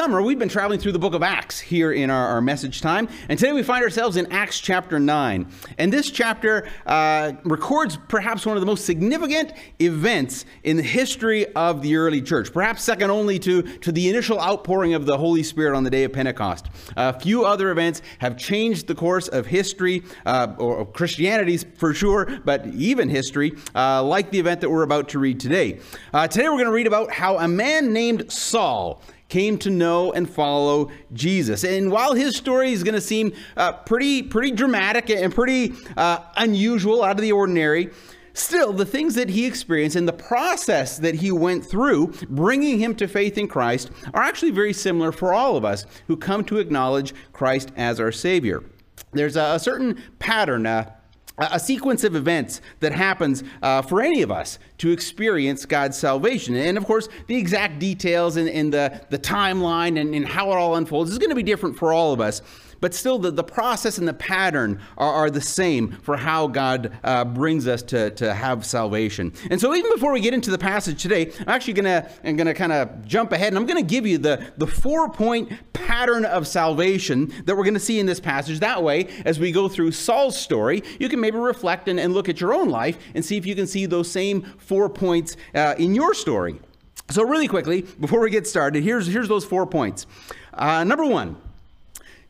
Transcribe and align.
Summer, 0.00 0.22
we've 0.22 0.38
been 0.38 0.48
traveling 0.48 0.80
through 0.80 0.92
the 0.92 0.98
book 0.98 1.12
of 1.12 1.22
Acts 1.22 1.60
here 1.60 1.92
in 1.92 2.08
our, 2.08 2.28
our 2.28 2.40
message 2.40 2.80
time. 2.80 3.06
And 3.28 3.38
today 3.38 3.52
we 3.52 3.62
find 3.62 3.84
ourselves 3.84 4.16
in 4.16 4.32
Acts 4.32 4.58
chapter 4.58 4.98
9. 4.98 5.46
And 5.76 5.92
this 5.92 6.10
chapter 6.10 6.66
uh, 6.86 7.32
records 7.44 7.98
perhaps 8.08 8.46
one 8.46 8.56
of 8.56 8.62
the 8.62 8.66
most 8.66 8.86
significant 8.86 9.52
events 9.78 10.46
in 10.64 10.78
the 10.78 10.82
history 10.82 11.52
of 11.52 11.82
the 11.82 11.96
early 11.96 12.22
church, 12.22 12.50
perhaps 12.50 12.82
second 12.82 13.10
only 13.10 13.38
to, 13.40 13.60
to 13.60 13.92
the 13.92 14.08
initial 14.08 14.40
outpouring 14.40 14.94
of 14.94 15.04
the 15.04 15.18
Holy 15.18 15.42
Spirit 15.42 15.76
on 15.76 15.84
the 15.84 15.90
day 15.90 16.04
of 16.04 16.14
Pentecost. 16.14 16.68
A 16.96 17.20
few 17.20 17.44
other 17.44 17.70
events 17.70 18.00
have 18.20 18.38
changed 18.38 18.86
the 18.86 18.94
course 18.94 19.28
of 19.28 19.44
history, 19.44 20.02
uh, 20.24 20.54
or 20.56 20.86
Christianity 20.86 21.58
for 21.58 21.92
sure, 21.92 22.40
but 22.46 22.66
even 22.68 23.10
history, 23.10 23.52
uh, 23.74 24.02
like 24.02 24.30
the 24.30 24.38
event 24.38 24.62
that 24.62 24.70
we're 24.70 24.82
about 24.82 25.10
to 25.10 25.18
read 25.18 25.38
today. 25.38 25.78
Uh, 26.14 26.26
today 26.26 26.44
we're 26.44 26.52
going 26.52 26.64
to 26.64 26.72
read 26.72 26.86
about 26.86 27.12
how 27.12 27.36
a 27.36 27.46
man 27.46 27.92
named 27.92 28.32
Saul 28.32 29.02
came 29.30 29.56
to 29.58 29.70
know 29.70 30.12
and 30.12 30.28
follow 30.28 30.90
Jesus. 31.14 31.64
And 31.64 31.90
while 31.90 32.12
his 32.12 32.36
story 32.36 32.72
is 32.72 32.84
going 32.84 32.94
to 32.94 33.00
seem 33.00 33.32
uh, 33.56 33.72
pretty, 33.72 34.22
pretty 34.22 34.50
dramatic 34.50 35.08
and 35.08 35.34
pretty 35.34 35.72
uh, 35.96 36.18
unusual, 36.36 37.02
out 37.02 37.16
of 37.16 37.22
the 37.22 37.32
ordinary, 37.32 37.90
Still, 38.32 38.72
the 38.72 38.86
things 38.86 39.16
that 39.16 39.28
he 39.28 39.44
experienced 39.44 39.96
and 39.96 40.06
the 40.06 40.12
process 40.12 40.98
that 40.98 41.16
he 41.16 41.32
went 41.32 41.66
through, 41.66 42.14
bringing 42.28 42.78
him 42.78 42.94
to 42.94 43.08
faith 43.08 43.36
in 43.36 43.48
Christ, 43.48 43.90
are 44.14 44.22
actually 44.22 44.52
very 44.52 44.72
similar 44.72 45.10
for 45.10 45.34
all 45.34 45.56
of 45.56 45.64
us 45.64 45.84
who 46.06 46.16
come 46.16 46.44
to 46.44 46.58
acknowledge 46.58 47.12
Christ 47.32 47.72
as 47.76 47.98
our 47.98 48.12
Savior. 48.12 48.62
There's 49.12 49.36
a, 49.36 49.58
certain 49.58 50.00
pattern, 50.20 50.64
uh, 50.64 50.92
a 51.40 51.58
sequence 51.58 52.04
of 52.04 52.14
events 52.14 52.60
that 52.80 52.92
happens 52.92 53.42
uh, 53.62 53.82
for 53.82 54.02
any 54.02 54.22
of 54.22 54.30
us 54.30 54.58
to 54.78 54.90
experience 54.90 55.64
God's 55.64 55.96
salvation. 55.96 56.54
And 56.54 56.76
of 56.76 56.84
course, 56.84 57.08
the 57.26 57.36
exact 57.36 57.78
details 57.78 58.36
and, 58.36 58.72
the, 58.72 59.00
the 59.10 59.18
timeline 59.18 60.00
and, 60.00 60.14
and 60.14 60.26
how 60.26 60.52
it 60.52 60.56
all 60.56 60.76
unfolds 60.76 61.10
is 61.10 61.18
going 61.18 61.30
to 61.30 61.36
be 61.36 61.42
different 61.42 61.76
for 61.76 61.92
all 61.92 62.12
of 62.12 62.20
us 62.20 62.42
but 62.80 62.94
still 62.94 63.18
the, 63.18 63.30
the 63.30 63.44
process 63.44 63.98
and 63.98 64.08
the 64.08 64.14
pattern 64.14 64.80
are, 64.98 65.12
are 65.12 65.30
the 65.30 65.40
same 65.40 65.92
for 66.02 66.16
how 66.16 66.46
God 66.46 66.98
uh, 67.04 67.24
brings 67.24 67.66
us 67.66 67.82
to, 67.84 68.10
to 68.12 68.34
have 68.34 68.64
salvation. 68.64 69.32
And 69.50 69.60
so 69.60 69.74
even 69.74 69.92
before 69.92 70.12
we 70.12 70.20
get 70.20 70.34
into 70.34 70.50
the 70.50 70.58
passage 70.58 71.02
today, 71.02 71.32
I'm 71.40 71.48
actually 71.48 71.74
gonna 71.74 72.10
I'm 72.24 72.36
gonna 72.36 72.54
kind 72.54 72.72
of 72.72 73.04
jump 73.06 73.32
ahead 73.32 73.48
and 73.48 73.58
I'm 73.58 73.66
gonna 73.66 73.82
give 73.82 74.06
you 74.06 74.18
the, 74.18 74.52
the 74.56 74.66
four-point 74.66 75.52
pattern 75.72 76.24
of 76.24 76.46
salvation 76.46 77.32
that 77.44 77.56
we're 77.56 77.64
gonna 77.64 77.78
see 77.78 78.00
in 78.00 78.06
this 78.06 78.20
passage. 78.20 78.60
That 78.60 78.82
way, 78.82 79.08
as 79.24 79.38
we 79.38 79.52
go 79.52 79.68
through 79.68 79.92
Saul's 79.92 80.38
story, 80.38 80.82
you 80.98 81.08
can 81.08 81.20
maybe 81.20 81.38
reflect 81.38 81.88
and, 81.88 82.00
and 82.00 82.14
look 82.14 82.28
at 82.28 82.40
your 82.40 82.54
own 82.54 82.68
life 82.68 82.98
and 83.14 83.24
see 83.24 83.36
if 83.36 83.46
you 83.46 83.54
can 83.54 83.66
see 83.66 83.86
those 83.86 84.10
same 84.10 84.42
four 84.58 84.88
points 84.88 85.36
uh, 85.54 85.74
in 85.78 85.94
your 85.94 86.14
story. 86.14 86.60
So 87.10 87.24
really 87.24 87.48
quickly, 87.48 87.82
before 87.82 88.20
we 88.20 88.30
get 88.30 88.46
started, 88.46 88.84
here's, 88.84 89.06
here's 89.06 89.26
those 89.26 89.44
four 89.44 89.66
points. 89.66 90.06
Uh, 90.54 90.84
number 90.84 91.04
one, 91.04 91.36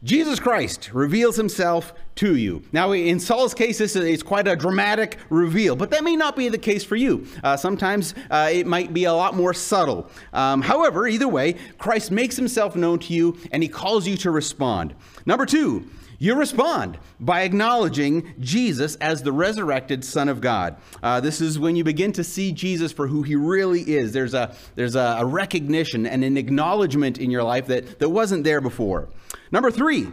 Jesus 0.02 0.40
Christ 0.40 0.90
reveals 0.94 1.36
himself 1.36 1.92
to 2.14 2.34
you. 2.34 2.62
Now, 2.72 2.92
in 2.92 3.20
Saul's 3.20 3.52
case, 3.52 3.76
this 3.76 3.96
is 3.96 4.22
quite 4.22 4.48
a 4.48 4.56
dramatic 4.56 5.18
reveal, 5.28 5.76
but 5.76 5.90
that 5.90 6.02
may 6.02 6.16
not 6.16 6.36
be 6.36 6.48
the 6.48 6.56
case 6.56 6.82
for 6.82 6.96
you. 6.96 7.26
Uh, 7.44 7.56
sometimes 7.56 8.14
uh, 8.30 8.48
it 8.50 8.66
might 8.66 8.94
be 8.94 9.04
a 9.04 9.12
lot 9.12 9.34
more 9.34 9.52
subtle. 9.52 10.08
Um, 10.32 10.62
however, 10.62 11.06
either 11.06 11.28
way, 11.28 11.56
Christ 11.76 12.10
makes 12.10 12.34
himself 12.36 12.74
known 12.76 12.98
to 13.00 13.12
you 13.12 13.36
and 13.52 13.62
he 13.62 13.68
calls 13.68 14.06
you 14.06 14.16
to 14.18 14.30
respond. 14.30 14.94
Number 15.26 15.44
two, 15.44 15.86
you 16.20 16.34
respond 16.34 16.98
by 17.18 17.42
acknowledging 17.42 18.34
Jesus 18.38 18.94
as 18.96 19.22
the 19.22 19.32
resurrected 19.32 20.04
Son 20.04 20.28
of 20.28 20.42
God. 20.42 20.76
Uh, 21.02 21.18
this 21.18 21.40
is 21.40 21.58
when 21.58 21.76
you 21.76 21.82
begin 21.82 22.12
to 22.12 22.22
see 22.22 22.52
Jesus 22.52 22.92
for 22.92 23.06
who 23.06 23.22
he 23.22 23.34
really 23.34 23.80
is. 23.80 24.12
There's 24.12 24.34
a, 24.34 24.54
there's 24.74 24.96
a, 24.96 25.16
a 25.18 25.24
recognition 25.24 26.06
and 26.06 26.22
an 26.22 26.36
acknowledgement 26.36 27.16
in 27.16 27.30
your 27.30 27.42
life 27.42 27.66
that, 27.68 27.98
that 28.00 28.10
wasn't 28.10 28.44
there 28.44 28.60
before. 28.60 29.08
Number 29.50 29.70
three, 29.70 30.08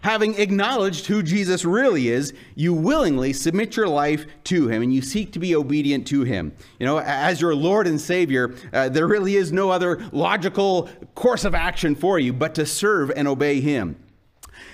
having 0.00 0.34
acknowledged 0.34 1.06
who 1.06 1.22
Jesus 1.22 1.64
really 1.64 2.08
is, 2.08 2.34
you 2.56 2.74
willingly 2.74 3.32
submit 3.32 3.76
your 3.76 3.86
life 3.86 4.26
to 4.44 4.66
him 4.66 4.82
and 4.82 4.92
you 4.92 5.00
seek 5.00 5.32
to 5.34 5.38
be 5.38 5.54
obedient 5.54 6.08
to 6.08 6.24
him. 6.24 6.52
You 6.80 6.86
know, 6.86 6.98
as 6.98 7.40
your 7.40 7.54
Lord 7.54 7.86
and 7.86 8.00
Savior, 8.00 8.56
uh, 8.72 8.88
there 8.88 9.06
really 9.06 9.36
is 9.36 9.52
no 9.52 9.70
other 9.70 10.04
logical 10.10 10.88
course 11.14 11.44
of 11.44 11.54
action 11.54 11.94
for 11.94 12.18
you 12.18 12.32
but 12.32 12.56
to 12.56 12.66
serve 12.66 13.12
and 13.14 13.28
obey 13.28 13.60
him. 13.60 13.94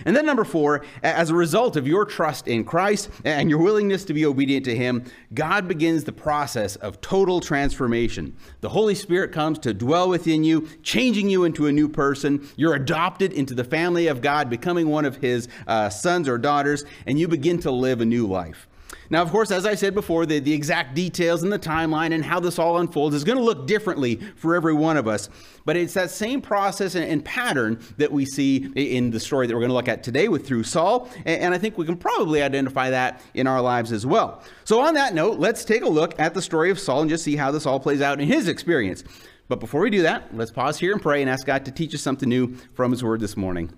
And 0.04 0.15
then, 0.15 0.26
number 0.26 0.44
four, 0.44 0.84
as 1.03 1.31
a 1.31 1.34
result 1.34 1.76
of 1.76 1.87
your 1.87 2.04
trust 2.04 2.49
in 2.49 2.65
Christ 2.65 3.10
and 3.25 3.50
your 3.50 3.59
willingness 3.59 4.04
to 4.04 4.15
be 4.15 4.25
obedient 4.25 4.65
to 4.66 4.76
Him, 4.76 5.04
God 5.34 5.66
begins 5.69 6.04
the 6.04 6.12
process 6.12 6.76
of 6.76 7.00
total 7.00 7.41
transformation. 7.41 8.37
The 8.60 8.69
Holy 8.69 8.94
Spirit 8.94 9.32
comes 9.32 9.59
to 9.60 9.75
dwell 9.75 10.09
within 10.09 10.44
you, 10.44 10.69
changing 10.82 11.28
you 11.28 11.44
into 11.44 11.66
a 11.66 11.72
new 11.72 11.88
person. 11.88 12.48
You're 12.56 12.75
adopted 12.75 13.32
into 13.32 13.54
the 13.54 13.65
family 13.65 14.06
of 14.06 14.21
God, 14.21 14.48
becoming 14.48 14.88
one 14.88 15.04
of 15.04 15.16
His 15.16 15.48
uh, 15.66 15.88
sons 15.88 16.28
or 16.28 16.38
daughters, 16.38 16.84
and 17.06 17.19
you 17.19 17.28
begin 17.28 17.59
to 17.60 17.71
live 17.71 18.00
a 18.00 18.04
new 18.04 18.27
life. 18.27 18.67
Now, 19.10 19.22
of 19.22 19.30
course, 19.30 19.50
as 19.50 19.64
I 19.64 19.74
said 19.74 19.94
before, 19.94 20.26
the, 20.26 20.38
the 20.38 20.52
exact 20.52 20.94
details 20.94 21.42
and 21.42 21.50
the 21.50 21.58
timeline 21.58 22.12
and 22.12 22.24
how 22.24 22.41
this 22.41 22.58
all 22.58 22.78
unfolds 22.78 23.14
is 23.14 23.24
going 23.24 23.38
to 23.38 23.44
look 23.44 23.66
differently 23.66 24.16
for 24.36 24.54
every 24.54 24.74
one 24.74 24.96
of 24.96 25.08
us. 25.08 25.30
But 25.64 25.76
it's 25.76 25.94
that 25.94 26.10
same 26.10 26.42
process 26.42 26.94
and, 26.94 27.04
and 27.04 27.24
pattern 27.24 27.80
that 27.97 28.12
we 28.12 28.26
see 28.26 28.70
in 28.74 29.10
the 29.10 29.20
story 29.20 29.47
that 29.47 29.54
we're 29.54 29.60
going 29.60 29.70
to 29.70 29.74
look 29.74 29.88
at 29.88 30.02
today 30.02 30.28
with 30.28 30.47
through 30.47 30.64
Saul. 30.64 31.08
And, 31.24 31.42
and 31.42 31.54
I 31.54 31.58
think 31.58 31.78
we 31.78 31.86
can 31.86 31.97
probably 31.97 32.42
identify 32.42 32.91
that 32.91 33.22
in 33.34 33.47
our 33.47 33.62
lives 33.62 33.92
as 33.92 34.04
well. 34.04 34.42
So, 34.64 34.80
on 34.80 34.94
that 34.94 35.14
note, 35.14 35.38
let's 35.38 35.64
take 35.64 35.82
a 35.82 35.88
look 35.88 36.18
at 36.20 36.34
the 36.34 36.42
story 36.42 36.70
of 36.70 36.78
Saul 36.78 37.00
and 37.00 37.10
just 37.10 37.24
see 37.24 37.36
how 37.36 37.50
this 37.50 37.64
all 37.64 37.80
plays 37.80 38.02
out 38.02 38.20
in 38.20 38.28
his 38.28 38.48
experience. 38.48 39.04
But 39.48 39.60
before 39.60 39.80
we 39.80 39.88
do 39.88 40.02
that, 40.02 40.36
let's 40.36 40.50
pause 40.50 40.78
here 40.78 40.92
and 40.92 41.00
pray 41.00 41.22
and 41.22 41.30
ask 41.30 41.47
God 41.47 41.64
to 41.64 41.70
teach 41.70 41.94
us 41.94 42.02
something 42.02 42.28
new 42.28 42.54
from 42.74 42.91
His 42.91 43.02
Word 43.02 43.20
this 43.20 43.36
morning. 43.36 43.72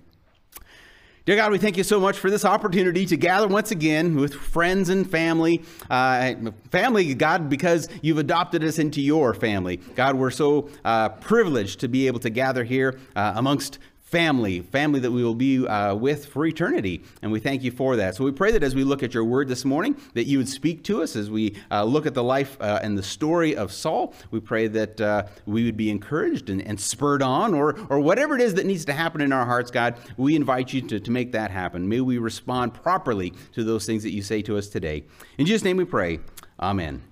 Dear 1.23 1.35
God, 1.35 1.51
we 1.51 1.59
thank 1.59 1.77
you 1.77 1.83
so 1.83 1.99
much 1.99 2.17
for 2.17 2.31
this 2.31 2.43
opportunity 2.43 3.05
to 3.05 3.15
gather 3.15 3.47
once 3.47 3.69
again 3.69 4.15
with 4.15 4.33
friends 4.33 4.89
and 4.89 5.07
family. 5.07 5.61
Uh, 5.87 6.33
family, 6.71 7.13
God, 7.13 7.47
because 7.47 7.87
you've 8.01 8.17
adopted 8.17 8.63
us 8.63 8.79
into 8.79 8.99
your 9.01 9.35
family. 9.35 9.77
God, 9.95 10.15
we're 10.15 10.31
so 10.31 10.71
uh, 10.83 11.09
privileged 11.09 11.79
to 11.81 11.87
be 11.87 12.07
able 12.07 12.19
to 12.21 12.31
gather 12.31 12.63
here 12.63 12.99
uh, 13.15 13.33
amongst 13.35 13.77
family, 14.11 14.59
family 14.59 14.99
that 14.99 15.09
we 15.09 15.23
will 15.23 15.33
be 15.33 15.65
uh, 15.65 15.95
with 15.95 16.25
for 16.25 16.45
eternity. 16.45 17.01
And 17.21 17.31
we 17.31 17.39
thank 17.39 17.63
you 17.63 17.71
for 17.71 17.95
that. 17.95 18.13
So 18.13 18.25
we 18.25 18.31
pray 18.33 18.51
that 18.51 18.61
as 18.61 18.75
we 18.75 18.83
look 18.83 19.03
at 19.03 19.13
your 19.13 19.23
word 19.23 19.47
this 19.47 19.63
morning, 19.63 19.95
that 20.15 20.25
you 20.25 20.37
would 20.37 20.49
speak 20.49 20.83
to 20.83 21.01
us 21.01 21.15
as 21.15 21.29
we 21.29 21.55
uh, 21.71 21.85
look 21.85 22.05
at 22.05 22.13
the 22.13 22.23
life 22.23 22.57
uh, 22.59 22.79
and 22.83 22.97
the 22.97 23.03
story 23.03 23.55
of 23.55 23.71
Saul. 23.71 24.13
We 24.29 24.41
pray 24.41 24.67
that 24.67 24.99
uh, 24.99 25.23
we 25.45 25.63
would 25.63 25.77
be 25.77 25.89
encouraged 25.89 26.49
and, 26.49 26.61
and, 26.61 26.81
spurred 26.81 27.21
on, 27.21 27.53
or, 27.53 27.79
or 27.89 27.99
whatever 28.01 28.35
it 28.35 28.41
is 28.41 28.55
that 28.55 28.65
needs 28.65 28.83
to 28.85 28.93
happen 28.93 29.21
in 29.21 29.31
our 29.31 29.45
hearts, 29.45 29.71
God. 29.71 29.95
We 30.17 30.35
invite 30.35 30.73
you 30.73 30.81
to, 30.81 30.99
to 30.99 31.11
make 31.11 31.31
that 31.31 31.49
happen. 31.49 31.87
May 31.87 32.01
we 32.01 32.17
respond 32.17 32.73
properly 32.73 33.33
to 33.53 33.63
those 33.63 33.85
things 33.85 34.03
that 34.03 34.11
you 34.11 34.23
say 34.23 34.41
to 34.41 34.57
us 34.57 34.67
today. 34.67 35.05
In 35.37 35.45
Jesus' 35.45 35.63
name 35.63 35.77
we 35.77 35.85
pray. 35.85 36.19
Amen. 36.59 37.10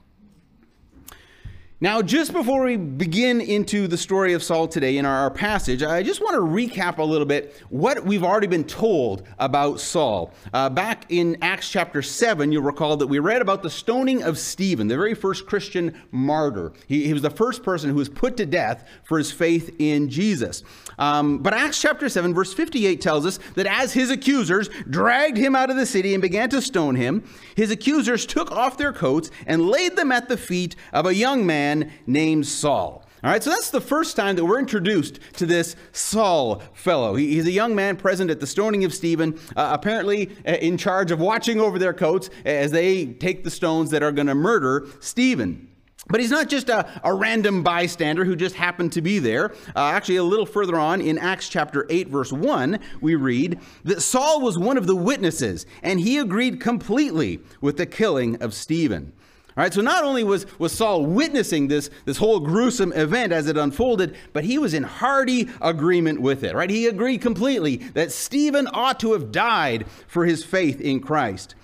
Now, 1.81 2.01
just 2.01 2.33
before 2.33 2.65
we 2.65 2.75
begin 2.75 3.39
into 3.39 3.87
the 3.87 3.95
story 3.97 4.33
of 4.33 4.43
Saul 4.43 4.67
today 4.67 4.97
in 4.97 5.05
our, 5.05 5.31
passage, 5.31 5.81
I 5.81 6.03
just 6.03 6.19
want 6.19 6.33
to 6.35 6.41
recap 6.41 6.97
a 6.97 7.03
little 7.03 7.25
bit 7.25 7.55
what 7.69 8.03
we've 8.03 8.23
already 8.23 8.47
been 8.47 8.65
told 8.65 9.25
about 9.37 9.79
Saul. 9.79 10.33
Uh, 10.51 10.69
back 10.69 11.05
in 11.07 11.37
Acts 11.41 11.69
chapter 11.69 12.01
7, 12.01 12.51
you'll 12.51 12.63
recall 12.63 12.97
that 12.97 13.07
we 13.07 13.19
read 13.19 13.41
about 13.41 13.63
the 13.63 13.69
stoning 13.69 14.23
of 14.23 14.37
Stephen, 14.37 14.89
the 14.89 14.97
very 14.97 15.13
first 15.13 15.45
Christian 15.45 15.97
martyr. 16.11 16.73
He, 16.87 17.05
he 17.05 17.13
was 17.13 17.21
the 17.21 17.29
first 17.29 17.63
person 17.63 17.89
who 17.89 17.95
was 17.95 18.09
put 18.09 18.35
to 18.37 18.45
death 18.45 18.85
for 19.05 19.17
his 19.17 19.31
faith 19.31 19.73
in 19.79 20.09
Jesus. 20.09 20.63
Um, 20.97 21.37
but 21.37 21.53
Acts 21.53 21.81
chapter 21.81 22.09
7, 22.09 22.33
verse 22.33 22.53
58 22.53 22.99
tells 22.99 23.25
us 23.25 23.39
that 23.55 23.67
as 23.67 23.93
his 23.93 24.09
accusers 24.09 24.67
dragged 24.89 25.37
him 25.37 25.55
out 25.55 25.69
of 25.69 25.77
the 25.77 25.85
city 25.85 26.13
and 26.13 26.21
began 26.21 26.49
to 26.49 26.61
stone 26.61 26.95
him, 26.95 27.23
his 27.55 27.71
accusers 27.71 28.25
took 28.25 28.51
off 28.51 28.77
their 28.77 28.91
coats 28.91 29.31
and 29.45 29.69
laid 29.69 29.95
them 29.95 30.11
at 30.11 30.27
the 30.27 30.37
feet 30.37 30.75
of 30.91 31.05
a 31.05 31.13
young 31.13 31.45
man 31.45 31.68
named 32.07 32.47
Saul. 32.47 33.03
All 33.21 33.29
right, 33.29 33.43
so 33.43 33.49
that's 33.49 33.69
the 33.69 33.81
first 33.81 34.15
time 34.15 34.37
that 34.37 34.45
we're 34.45 34.59
introduced 34.59 35.19
to 35.33 35.45
this 35.45 35.75
Saul 35.91 36.61
fellow. 36.71 37.15
He, 37.15 37.33
he's 37.33 37.47
a 37.47 37.51
young 37.51 37.75
man 37.75 37.97
present 37.97 38.31
at 38.31 38.39
the 38.39 38.47
stoning 38.47 38.85
of 38.85 38.93
Stephen, 38.93 39.37
uh, 39.57 39.71
apparently 39.73 40.29
uh, 40.47 40.53
in 40.53 40.77
charge 40.77 41.11
of 41.11 41.19
watching 41.19 41.59
over 41.59 41.77
their 41.77 41.93
coats 41.93 42.29
as 42.45 42.71
they 42.71 43.07
take 43.07 43.43
the 43.43 43.51
stones 43.51 43.91
that 43.91 44.03
are 44.03 44.13
going 44.13 44.27
to 44.27 44.35
murder 44.35 44.87
Stephen. 45.01 45.67
But 46.07 46.21
he's 46.21 46.31
not 46.31 46.47
just 46.47 46.69
a, 46.69 46.89
a, 47.03 47.13
random 47.13 47.61
bystander 47.61 48.23
who 48.23 48.37
just 48.37 48.55
happened 48.55 48.93
to 48.93 49.01
be 49.01 49.19
there. 49.19 49.51
Uh, 49.75 49.89
actually, 49.89 50.15
a 50.15 50.23
little 50.23 50.45
further 50.45 50.77
on 50.77 51.01
in 51.01 51.17
Acts 51.19 51.49
chapter 51.49 51.85
8, 51.89 52.07
verse 52.07 52.31
1, 52.31 52.79
we 53.01 53.15
read 53.15 53.59
that 53.83 54.01
Saul 54.01 54.41
was 54.41 54.57
one 54.57 54.77
of 54.77 54.87
the 54.87 54.95
witnesses, 54.95 55.65
and 55.83 55.99
he 55.99 56.17
agreed 56.17 56.61
completely 56.61 57.41
with 57.59 57.75
the 57.75 57.85
killing 57.85 58.41
of 58.41 58.53
Stephen. 58.53 59.11
All 59.57 59.63
right, 59.63 59.73
so 59.73 59.81
not 59.81 60.03
only 60.03 60.23
was, 60.23 60.45
was 60.59 60.71
Saul 60.71 61.05
witnessing 61.05 61.67
this, 61.67 61.89
this 62.05 62.17
whole 62.17 62.39
gruesome 62.39 62.93
event 62.93 63.33
as 63.33 63.47
it 63.47 63.57
unfolded, 63.57 64.15
but 64.31 64.43
he 64.43 64.57
was 64.57 64.73
in 64.73 64.83
hearty 64.83 65.49
agreement 65.59 66.21
with 66.21 66.43
it, 66.43 66.55
right? 66.55 66.69
He 66.69 66.85
agreed 66.85 67.19
completely 67.19 67.77
that 67.77 68.11
Stephen 68.11 68.67
ought 68.73 68.99
to 69.01 69.13
have 69.13 69.31
died 69.31 69.85
for 70.07 70.25
his 70.25 70.43
faith 70.43 70.79
in 70.79 70.99
Christ. 71.01 71.55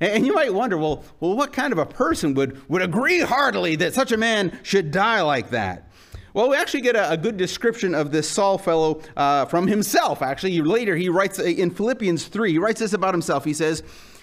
And 0.00 0.26
you 0.26 0.34
might 0.34 0.54
wonder, 0.54 0.78
well, 0.78 1.02
well, 1.18 1.34
what 1.34 1.52
kind 1.52 1.72
of 1.72 1.78
a 1.78 1.86
person 1.86 2.34
would, 2.34 2.68
would 2.68 2.82
agree 2.82 3.20
heartily 3.20 3.74
that 3.76 3.94
such 3.94 4.12
a 4.12 4.16
man 4.16 4.58
should 4.62 4.90
die 4.90 5.22
like 5.22 5.50
that? 5.50 5.90
Well, 6.32 6.50
we 6.50 6.56
actually 6.56 6.82
get 6.82 6.94
a, 6.94 7.10
a 7.10 7.16
good 7.16 7.36
description 7.36 7.94
of 7.94 8.12
this 8.12 8.28
Saul 8.28 8.56
fellow 8.56 9.02
uh, 9.16 9.46
from 9.46 9.66
himself, 9.66 10.22
actually. 10.22 10.60
Later, 10.60 10.94
he 10.94 11.08
writes 11.08 11.38
uh, 11.38 11.44
in 11.44 11.70
Philippians 11.70 12.26
3, 12.26 12.52
he 12.52 12.58
writes 12.58 12.80
this 12.80 12.92
about 12.92 13.12
himself. 13.12 13.44
He 13.44 13.54
says, 13.54 13.82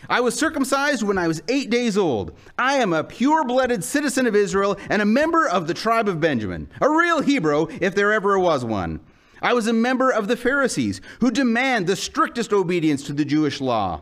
I 0.10 0.22
was 0.22 0.38
circumcised 0.38 1.04
when 1.04 1.18
I 1.18 1.28
was 1.28 1.42
eight 1.48 1.70
days 1.70 1.98
old. 1.98 2.38
I 2.58 2.76
am 2.76 2.94
a 2.94 3.04
pure 3.04 3.44
blooded 3.44 3.84
citizen 3.84 4.26
of 4.28 4.36
Israel 4.36 4.78
and 4.90 5.02
a 5.02 5.06
member 5.06 5.48
of 5.48 5.68
the 5.68 5.74
tribe 5.74 6.08
of 6.08 6.20
Benjamin, 6.20 6.70
a 6.82 6.90
real 6.90 7.22
Hebrew 7.22 7.68
if 7.82 7.96
there 7.96 8.14
ever 8.14 8.40
was 8.40 8.64
one. 8.64 9.00
I 9.42 9.54
was 9.54 9.68
a 9.68 9.74
member 9.74 10.10
of 10.10 10.28
the 10.28 10.38
Pharisees 10.38 11.02
who 11.20 11.30
demand 11.30 11.86
the 11.86 11.96
strictest 11.96 12.54
obedience 12.54 13.04
to 13.04 13.14
the 13.14 13.26
Jewish 13.26 13.62
law. 13.62 14.02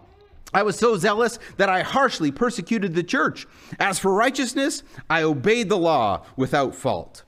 I 0.54 0.64
was 0.64 0.78
so 0.78 0.96
zealous 0.96 1.38
that 1.58 1.68
I 1.68 1.82
harshly 1.82 2.32
persecuted 2.32 2.94
the 2.94 3.04
church. 3.04 3.46
As 3.78 4.00
for 4.00 4.14
righteousness, 4.14 4.84
I 5.10 5.24
obeyed 5.24 5.68
the 5.68 5.78
law 5.78 6.26
without 6.38 6.74
fault. 6.74 7.25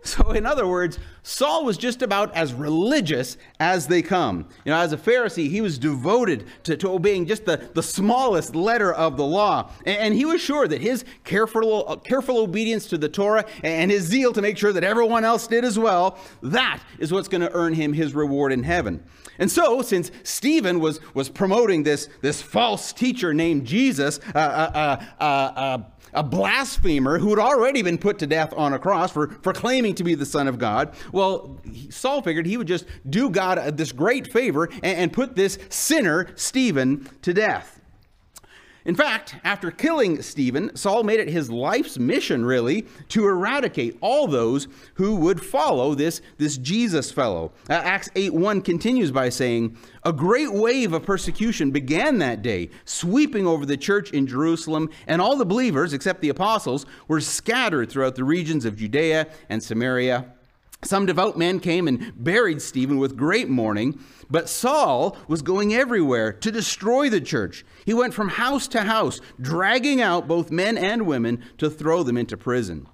So, 0.08 0.30
in 0.30 0.46
other 0.46 0.66
words, 0.66 0.98
Saul 1.22 1.64
was 1.64 1.76
just 1.76 2.00
about 2.00 2.34
as 2.34 2.54
religious 2.54 3.36
as 3.60 3.88
they 3.88 4.00
come. 4.00 4.48
You 4.64 4.72
know, 4.72 4.78
as 4.78 4.92
a 4.92 4.96
Pharisee, 4.96 5.50
he 5.50 5.60
was 5.60 5.76
devoted 5.76 6.46
to, 6.64 6.76
to 6.78 6.88
obeying 6.88 7.26
just 7.26 7.44
the, 7.44 7.68
the 7.74 7.82
smallest 7.82 8.54
letter 8.54 8.92
of 8.92 9.16
the 9.16 9.24
law. 9.24 9.70
And, 9.84 9.98
and 9.98 10.14
he 10.14 10.24
was 10.24 10.40
sure 10.40 10.66
that 10.66 10.80
his 10.80 11.04
careful, 11.24 11.84
uh, 11.86 11.96
careful 11.96 12.38
obedience 12.38 12.86
to 12.86 12.96
the 12.98 13.08
Torah 13.08 13.44
and 13.62 13.90
his 13.90 14.04
zeal 14.04 14.32
to 14.32 14.40
make 14.40 14.56
sure 14.56 14.72
that 14.72 14.84
everyone 14.84 15.24
else 15.24 15.46
did 15.46 15.64
as 15.64 15.78
well, 15.78 16.18
that 16.42 16.80
is 16.98 17.12
what's 17.12 17.28
going 17.28 17.42
to 17.42 17.52
earn 17.52 17.74
him 17.74 17.92
his 17.92 18.14
reward 18.14 18.52
in 18.52 18.62
heaven. 18.62 19.04
And 19.38 19.50
so, 19.50 19.82
since 19.82 20.10
Stephen 20.22 20.80
was, 20.80 21.00
was 21.14 21.28
promoting 21.28 21.82
this, 21.82 22.08
this 22.22 22.40
false 22.40 22.92
teacher 22.92 23.34
named 23.34 23.66
Jesus, 23.66 24.20
uh, 24.34 24.38
uh, 24.38 25.04
uh, 25.20 25.24
uh 25.24 25.78
a 26.12 26.22
blasphemer 26.22 27.18
who 27.18 27.30
had 27.30 27.38
already 27.38 27.82
been 27.82 27.98
put 27.98 28.18
to 28.18 28.26
death 28.26 28.52
on 28.56 28.72
a 28.72 28.78
cross 28.78 29.12
for, 29.12 29.28
for 29.42 29.52
claiming 29.52 29.94
to 29.96 30.04
be 30.04 30.14
the 30.14 30.26
Son 30.26 30.48
of 30.48 30.58
God. 30.58 30.94
Well, 31.12 31.58
Saul 31.90 32.22
figured 32.22 32.46
he 32.46 32.56
would 32.56 32.68
just 32.68 32.86
do 33.08 33.30
God 33.30 33.76
this 33.76 33.92
great 33.92 34.32
favor 34.32 34.68
and, 34.82 34.84
and 34.84 35.12
put 35.12 35.36
this 35.36 35.58
sinner, 35.68 36.28
Stephen, 36.34 37.08
to 37.22 37.32
death. 37.32 37.77
In 38.88 38.94
fact, 38.94 39.36
after 39.44 39.70
killing 39.70 40.22
Stephen, 40.22 40.74
Saul 40.74 41.04
made 41.04 41.20
it 41.20 41.28
his 41.28 41.50
life's 41.50 41.98
mission, 41.98 42.42
really, 42.42 42.86
to 43.10 43.26
eradicate 43.26 43.98
all 44.00 44.26
those 44.26 44.66
who 44.94 45.14
would 45.16 45.44
follow 45.44 45.94
this, 45.94 46.22
this 46.38 46.56
Jesus 46.56 47.12
fellow. 47.12 47.52
Uh, 47.68 47.74
Acts 47.74 48.08
8 48.16 48.32
1 48.32 48.62
continues 48.62 49.12
by 49.12 49.28
saying, 49.28 49.76
A 50.04 50.12
great 50.14 50.54
wave 50.54 50.94
of 50.94 51.02
persecution 51.02 51.70
began 51.70 52.16
that 52.20 52.40
day, 52.40 52.70
sweeping 52.86 53.46
over 53.46 53.66
the 53.66 53.76
church 53.76 54.12
in 54.12 54.26
Jerusalem, 54.26 54.88
and 55.06 55.20
all 55.20 55.36
the 55.36 55.44
believers, 55.44 55.92
except 55.92 56.22
the 56.22 56.30
apostles, 56.30 56.86
were 57.08 57.20
scattered 57.20 57.90
throughout 57.90 58.14
the 58.14 58.24
regions 58.24 58.64
of 58.64 58.76
Judea 58.76 59.26
and 59.50 59.62
Samaria. 59.62 60.32
Some 60.82 61.06
devout 61.06 61.36
men 61.36 61.58
came 61.58 61.88
and 61.88 62.12
buried 62.16 62.62
Stephen 62.62 62.98
with 62.98 63.16
great 63.16 63.48
mourning. 63.48 63.98
But 64.30 64.48
Saul 64.48 65.16
was 65.26 65.42
going 65.42 65.74
everywhere 65.74 66.32
to 66.32 66.52
destroy 66.52 67.10
the 67.10 67.20
church. 67.20 67.64
He 67.84 67.94
went 67.94 68.14
from 68.14 68.28
house 68.28 68.68
to 68.68 68.82
house, 68.82 69.20
dragging 69.40 70.00
out 70.00 70.28
both 70.28 70.50
men 70.50 70.78
and 70.78 71.06
women 71.06 71.44
to 71.58 71.68
throw 71.68 72.02
them 72.02 72.16
into 72.16 72.36
prison. 72.36 72.86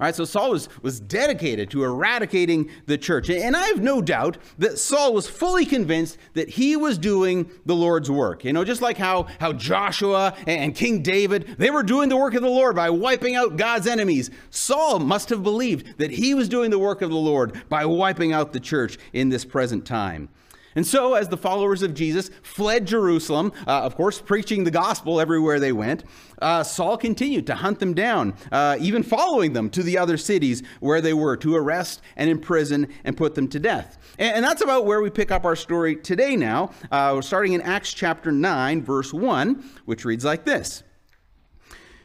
All 0.00 0.06
right, 0.06 0.14
so 0.14 0.24
Saul 0.24 0.52
was, 0.52 0.70
was 0.80 0.98
dedicated 0.98 1.70
to 1.72 1.84
eradicating 1.84 2.70
the 2.86 2.96
church. 2.96 3.28
And 3.28 3.54
I 3.54 3.66
have 3.66 3.82
no 3.82 4.00
doubt 4.00 4.38
that 4.56 4.78
Saul 4.78 5.12
was 5.12 5.28
fully 5.28 5.66
convinced 5.66 6.16
that 6.32 6.48
he 6.48 6.74
was 6.74 6.96
doing 6.96 7.50
the 7.66 7.76
Lord's 7.76 8.10
work. 8.10 8.42
You 8.42 8.54
know, 8.54 8.64
just 8.64 8.80
like 8.80 8.96
how, 8.96 9.26
how 9.40 9.52
Joshua 9.52 10.34
and 10.46 10.74
King 10.74 11.02
David, 11.02 11.56
they 11.58 11.68
were 11.68 11.82
doing 11.82 12.08
the 12.08 12.16
work 12.16 12.32
of 12.32 12.40
the 12.40 12.48
Lord 12.48 12.76
by 12.76 12.88
wiping 12.88 13.34
out 13.34 13.58
God's 13.58 13.86
enemies. 13.86 14.30
Saul 14.48 15.00
must 15.00 15.28
have 15.28 15.42
believed 15.42 15.98
that 15.98 16.12
he 16.12 16.32
was 16.32 16.48
doing 16.48 16.70
the 16.70 16.78
work 16.78 17.02
of 17.02 17.10
the 17.10 17.16
Lord 17.16 17.68
by 17.68 17.84
wiping 17.84 18.32
out 18.32 18.54
the 18.54 18.60
church 18.60 18.96
in 19.12 19.28
this 19.28 19.44
present 19.44 19.84
time. 19.84 20.30
And 20.76 20.86
so, 20.86 21.14
as 21.14 21.28
the 21.28 21.36
followers 21.36 21.82
of 21.82 21.94
Jesus 21.94 22.30
fled 22.42 22.86
Jerusalem, 22.86 23.52
uh, 23.66 23.82
of 23.82 23.96
course, 23.96 24.20
preaching 24.20 24.62
the 24.62 24.70
gospel 24.70 25.20
everywhere 25.20 25.58
they 25.58 25.72
went, 25.72 26.04
uh, 26.40 26.62
Saul 26.62 26.96
continued 26.96 27.46
to 27.48 27.56
hunt 27.56 27.80
them 27.80 27.92
down, 27.92 28.34
uh, 28.52 28.76
even 28.80 29.02
following 29.02 29.52
them 29.52 29.68
to 29.70 29.82
the 29.82 29.98
other 29.98 30.16
cities 30.16 30.62
where 30.78 31.00
they 31.00 31.12
were 31.12 31.36
to 31.38 31.56
arrest 31.56 32.02
and 32.16 32.30
imprison 32.30 32.88
and 33.04 33.16
put 33.16 33.34
them 33.34 33.48
to 33.48 33.58
death. 33.58 33.98
And, 34.18 34.36
and 34.36 34.44
that's 34.44 34.62
about 34.62 34.86
where 34.86 35.02
we 35.02 35.10
pick 35.10 35.32
up 35.32 35.44
our 35.44 35.56
story 35.56 35.96
today 35.96 36.36
now. 36.36 36.70
Uh, 36.90 37.12
we're 37.16 37.22
starting 37.22 37.54
in 37.54 37.62
Acts 37.62 37.92
chapter 37.92 38.30
9, 38.30 38.82
verse 38.82 39.12
1, 39.12 39.64
which 39.86 40.04
reads 40.04 40.24
like 40.24 40.44
this 40.44 40.84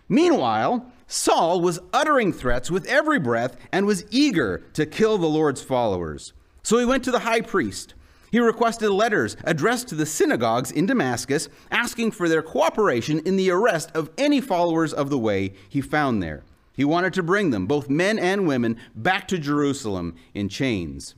Meanwhile, 0.09 0.91
Saul 1.07 1.61
was 1.61 1.79
uttering 1.93 2.33
threats 2.33 2.71
with 2.71 2.87
every 2.87 3.19
breath 3.19 3.57
and 3.71 3.85
was 3.85 4.05
eager 4.09 4.63
to 4.73 4.87
kill 4.87 5.19
the 5.19 5.27
Lord's 5.27 5.61
followers. 5.61 6.33
So 6.63 6.79
he 6.79 6.85
went 6.85 7.03
to 7.03 7.11
the 7.11 7.19
high 7.19 7.41
priest 7.41 7.93
he 8.35 8.39
requested 8.41 8.89
letters 8.89 9.37
addressed 9.45 9.87
to 9.87 9.95
the 9.95 10.05
synagogues 10.05 10.69
in 10.69 10.85
Damascus, 10.85 11.47
asking 11.71 12.11
for 12.11 12.27
their 12.27 12.41
cooperation 12.41 13.19
in 13.19 13.37
the 13.37 13.49
arrest 13.49 13.89
of 13.95 14.09
any 14.17 14.41
followers 14.41 14.91
of 14.91 15.09
the 15.09 15.17
way 15.17 15.53
he 15.69 15.79
found 15.79 16.21
there. 16.21 16.43
He 16.73 16.83
wanted 16.83 17.13
to 17.13 17.23
bring 17.23 17.51
them, 17.51 17.65
both 17.65 17.89
men 17.89 18.19
and 18.19 18.45
women, 18.45 18.75
back 18.93 19.29
to 19.29 19.37
Jerusalem 19.37 20.17
in 20.33 20.49
chains. 20.49 21.15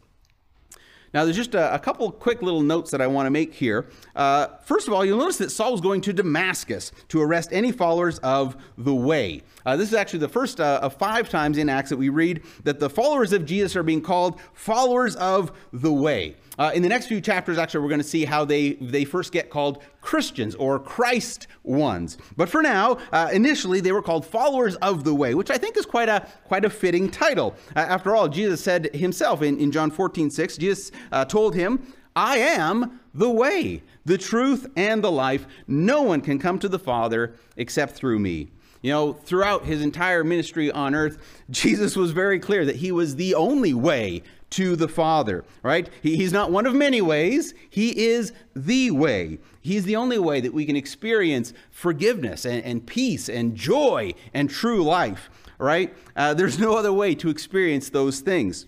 Now, 1.12 1.24
there's 1.24 1.36
just 1.36 1.56
a, 1.56 1.74
a, 1.74 1.80
couple 1.80 2.12
quick 2.12 2.44
little 2.44 2.62
notes 2.62 2.92
that 2.92 3.02
I 3.02 3.08
want 3.08 3.25
to 3.25 3.31
make 3.31 3.56
here. 3.56 3.88
Uh, 4.16 4.50
first 4.64 4.88
of 4.88 4.94
all, 4.94 5.04
you'll 5.04 5.18
notice 5.18 5.38
that 5.38 5.50
Saul 5.50 5.72
was 5.72 5.81
going 5.81 6.02
to 6.02 6.14
Damascus 6.14 6.92
to 7.08 7.19
arrest 7.19 7.50
any 7.52 7.72
followers 7.72 8.19
of 8.19 8.58
the 8.78 8.94
way. 8.94 9.42
Uh, 9.66 9.75
this 9.75 9.90
is 9.90 9.96
actually 9.96 10.19
the 10.19 10.30
first 10.30 10.60
uh, 10.60 10.81
of 10.84 10.94
five 10.94 11.30
times 11.30 11.58
in 11.58 11.68
Acts 11.68 11.90
that 11.90 11.98
we 11.98 12.10
read 12.10 12.44
that 12.64 12.80
the 12.80 12.92
followers 12.92 13.34
of 13.34 13.44
Jesus 13.44 13.75
are 13.75 13.81
being 13.81 14.02
called 14.02 14.40
followers 14.54 15.16
of 15.16 15.52
the 15.74 15.92
way. 15.92 16.36
Uh, 16.57 16.71
in 16.74 16.81
the 16.81 16.89
next 16.89 17.07
few 17.07 17.21
chapters, 17.21 17.57
actually, 17.57 17.81
we're 17.81 17.89
going 17.89 18.01
to 18.01 18.07
see 18.07 18.25
how 18.25 18.44
they, 18.44 18.74
they 18.74 19.06
first 19.06 19.31
get 19.31 19.50
called 19.50 19.83
Christians 20.01 20.56
or 20.56 20.80
Christ 20.80 21.48
ones. 21.63 22.18
But 22.36 22.50
for 22.50 22.62
now, 22.62 22.98
uh, 23.12 23.30
initially, 23.31 23.80
they 23.80 23.92
were 23.92 24.01
called 24.01 24.25
followers 24.25 24.75
of 24.77 25.04
the 25.04 25.13
way, 25.13 25.36
which 25.36 25.51
I 25.51 25.57
think 25.57 25.77
is 25.77 25.86
quite 25.86 26.09
a, 26.09 26.27
quite 26.45 26.65
a 26.65 26.69
fitting 26.69 27.09
title. 27.09 27.56
Uh, 27.76 27.80
after 27.80 28.16
all, 28.16 28.28
Jesus 28.28 28.64
said 28.64 28.94
himself 28.95 29.42
in, 29.42 29.59
in 29.59 29.71
John 29.71 29.92
14, 29.92 30.31
6, 30.31 30.57
Jesus 30.57 30.92
uh, 31.11 31.26
told 31.26 31.54
him, 31.54 31.94
I 32.16 32.37
am 32.37 32.99
the 33.14 33.30
way, 33.30 33.83
the 34.06 34.18
truth, 34.18 34.66
and 34.76 35.04
the 35.04 35.11
life. 35.11 35.45
No 35.68 36.02
one 36.02 36.21
can 36.21 36.40
come 36.40 36.57
to 36.59 36.68
the 36.69 36.80
Father 36.80 37.35
except 37.57 37.94
through 37.94 38.18
me. 38.18 38.49
You 38.81 38.92
know, 38.92 39.14
throughout 39.14 39.66
his 39.66 39.81
entire 39.81 40.23
ministry 40.23 40.71
on 40.71 40.95
earth, 40.95 41.18
Jesus 41.52 41.95
was 41.95 42.11
very 42.11 42.40
clear 42.40 42.66
that 42.66 42.78
he 42.78 42.92
was 42.92 43.16
the 43.16 43.35
only 43.35 43.73
way 43.73 44.23
to 44.51 44.75
the 44.75 44.87
Father, 44.87 45.44
right? 45.63 45.89
He, 46.01 46.16
he's 46.16 46.31
not 46.31 46.51
one 46.51 46.66
of 46.66 46.73
many 46.73 47.01
ways, 47.01 47.54
He 47.69 48.07
is 48.07 48.33
the 48.56 48.92
way. 48.92 49.39
He's 49.61 49.83
the 49.83 49.95
only 49.95 50.18
way 50.18 50.39
that 50.42 50.54
we 50.54 50.66
can 50.66 50.75
experience 50.75 51.54
forgiveness 51.69 52.45
and, 52.45 52.63
and 52.63 52.85
peace 52.85 53.27
and 53.27 53.56
joy 53.56 54.13
and 54.33 54.49
true 54.49 54.83
life, 54.83 55.30
right? 55.57 55.94
Uh, 56.16 56.33
there's 56.33 56.57
no 56.57 56.77
other 56.77 56.94
way 56.94 57.16
to 57.16 57.30
experience 57.30 57.89
those 57.89 58.21
things. 58.21 58.66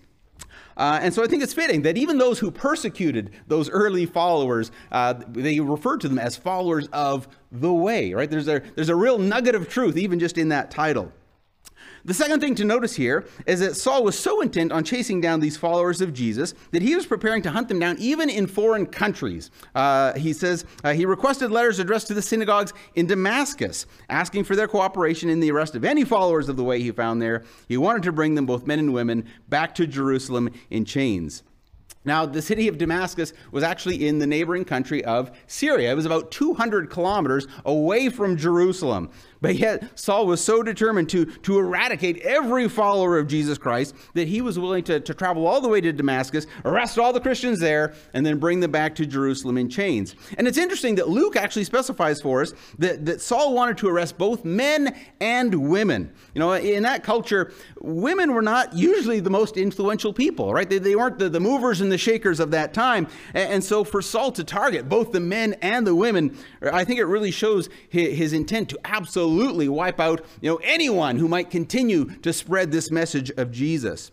Uh, 0.75 0.97
and 1.01 1.13
so 1.13 1.21
I 1.21 1.27
think 1.27 1.43
it's 1.43 1.53
fitting 1.53 1.81
that 1.81 1.97
even 1.97 2.17
those 2.17 2.39
who 2.39 2.51
persecuted 2.51 3.31
those 3.47 3.69
early 3.69 4.05
followers, 4.05 4.71
uh, 4.93 5.13
they 5.27 5.59
referred 5.59 5.99
to 6.01 6.07
them 6.07 6.17
as 6.17 6.37
followers 6.37 6.87
of 6.93 7.27
the 7.51 7.73
way, 7.73 8.13
right? 8.13 8.29
There's 8.29 8.47
a, 8.47 8.61
there's 8.75 8.87
a 8.87 8.95
real 8.95 9.17
nugget 9.17 9.55
of 9.55 9.67
truth 9.67 9.97
even 9.97 10.19
just 10.19 10.37
in 10.37 10.49
that 10.49 10.71
title. 10.71 11.11
The 12.05 12.13
second 12.13 12.39
thing 12.39 12.55
to 12.55 12.65
notice 12.65 12.95
here 12.95 13.27
is 13.45 13.59
that 13.59 13.75
Saul 13.75 14.03
was 14.03 14.17
so 14.17 14.41
intent 14.41 14.71
on 14.71 14.83
chasing 14.83 15.19
down 15.19 15.39
these 15.39 15.57
followers 15.57 16.01
of 16.01 16.13
Jesus 16.13 16.53
that 16.71 16.81
he 16.81 16.95
was 16.95 17.05
preparing 17.05 17.41
to 17.43 17.51
hunt 17.51 17.67
them 17.67 17.79
down 17.79 17.97
even 17.99 18.29
in 18.29 18.47
foreign 18.47 18.85
countries. 18.85 19.51
Uh, 19.75 20.13
he 20.13 20.33
says 20.33 20.65
uh, 20.83 20.93
he 20.93 21.05
requested 21.05 21.51
letters 21.51 21.79
addressed 21.79 22.07
to 22.07 22.13
the 22.13 22.21
synagogues 22.21 22.73
in 22.95 23.05
Damascus, 23.05 23.85
asking 24.09 24.45
for 24.45 24.55
their 24.55 24.67
cooperation 24.67 25.29
in 25.29 25.39
the 25.39 25.51
arrest 25.51 25.75
of 25.75 25.83
any 25.83 26.05
followers 26.05 26.49
of 26.49 26.57
the 26.57 26.63
way 26.63 26.81
he 26.81 26.91
found 26.91 27.21
there. 27.21 27.43
He 27.67 27.77
wanted 27.77 28.03
to 28.03 28.11
bring 28.11 28.35
them, 28.35 28.45
both 28.45 28.65
men 28.65 28.79
and 28.79 28.93
women, 28.93 29.25
back 29.49 29.75
to 29.75 29.87
Jerusalem 29.87 30.49
in 30.69 30.85
chains. 30.85 31.43
Now, 32.05 32.25
the 32.25 32.41
city 32.41 32.69
of 32.69 32.77
Damascus 32.77 33.33
was 33.51 33.61
actually 33.61 34.07
in 34.07 34.19
the 34.19 34.27
neighboring 34.27 34.63
country 34.63 35.03
of 35.03 35.31
Syria. 35.47 35.91
It 35.91 35.95
was 35.95 36.05
about 36.05 36.31
200 36.31 36.89
kilometers 36.89 37.45
away 37.65 38.07
from 38.09 38.37
Jerusalem. 38.37 39.11
But 39.41 39.55
yet, 39.55 39.97
Saul 39.97 40.27
was 40.27 40.43
so 40.43 40.61
determined 40.63 41.09
to, 41.09 41.25
to 41.25 41.57
eradicate 41.57 42.17
every 42.17 42.67
follower 42.67 43.17
of 43.17 43.27
Jesus 43.27 43.57
Christ 43.57 43.95
that 44.13 44.27
he 44.27 44.41
was 44.41 44.59
willing 44.59 44.83
to, 44.85 44.99
to 44.99 45.13
travel 45.13 45.47
all 45.47 45.61
the 45.61 45.69
way 45.69 45.79
to 45.79 45.93
Damascus, 45.93 46.45
arrest 46.65 46.99
all 46.99 47.13
the 47.13 47.21
Christians 47.21 47.59
there, 47.59 47.93
and 48.13 48.25
then 48.25 48.37
bring 48.37 48.59
them 48.59 48.71
back 48.71 48.95
to 48.95 49.05
Jerusalem 49.05 49.57
in 49.57 49.69
chains. 49.69 50.15
And 50.37 50.45
it's 50.45 50.57
interesting 50.57 50.95
that 50.95 51.07
Luke 51.07 51.37
actually 51.37 51.63
specifies 51.63 52.21
for 52.21 52.41
us 52.41 52.53
that, 52.79 53.05
that 53.05 53.21
Saul 53.21 53.53
wanted 53.53 53.77
to 53.77 53.87
arrest 53.87 54.17
both 54.17 54.43
men 54.43 54.93
and 55.21 55.69
women. 55.69 56.11
You 56.33 56.39
know, 56.39 56.51
in 56.53 56.83
that 56.83 57.03
culture, 57.03 57.53
women 57.79 58.33
were 58.33 58.41
not 58.41 58.73
usually 58.73 59.21
the 59.21 59.29
most 59.29 59.55
influential 59.55 60.11
people, 60.11 60.53
right? 60.53 60.69
They, 60.69 60.79
they 60.79 60.95
weren't 60.97 61.17
the, 61.17 61.29
the 61.29 61.39
movers 61.39 61.79
and 61.79 61.89
the 61.89 61.97
shakers 61.97 62.41
of 62.41 62.51
that 62.51 62.73
time. 62.73 63.07
And, 63.33 63.53
and 63.53 63.63
so 63.63 63.85
for 63.85 64.01
Saul 64.01 64.33
to 64.33 64.43
target 64.43 64.89
both 64.89 65.13
the 65.13 65.21
men 65.21 65.53
and 65.61 65.87
the 65.87 65.95
women, 65.95 66.37
I 66.61 66.83
think 66.83 66.99
it 66.99 67.05
really 67.05 67.31
shows 67.31 67.69
his, 67.87 68.17
his 68.17 68.33
intent 68.33 68.69
to 68.69 68.79
absolutely 68.83 69.28
absolutely 69.29 69.69
wipe 69.69 69.99
out 69.99 70.25
you 70.41 70.49
know, 70.49 70.59
anyone 70.63 71.17
who 71.17 71.27
might 71.27 71.51
continue 71.51 72.05
to 72.21 72.33
spread 72.33 72.71
this 72.71 72.89
message 72.89 73.29
of 73.31 73.51
Jesus. 73.51 74.11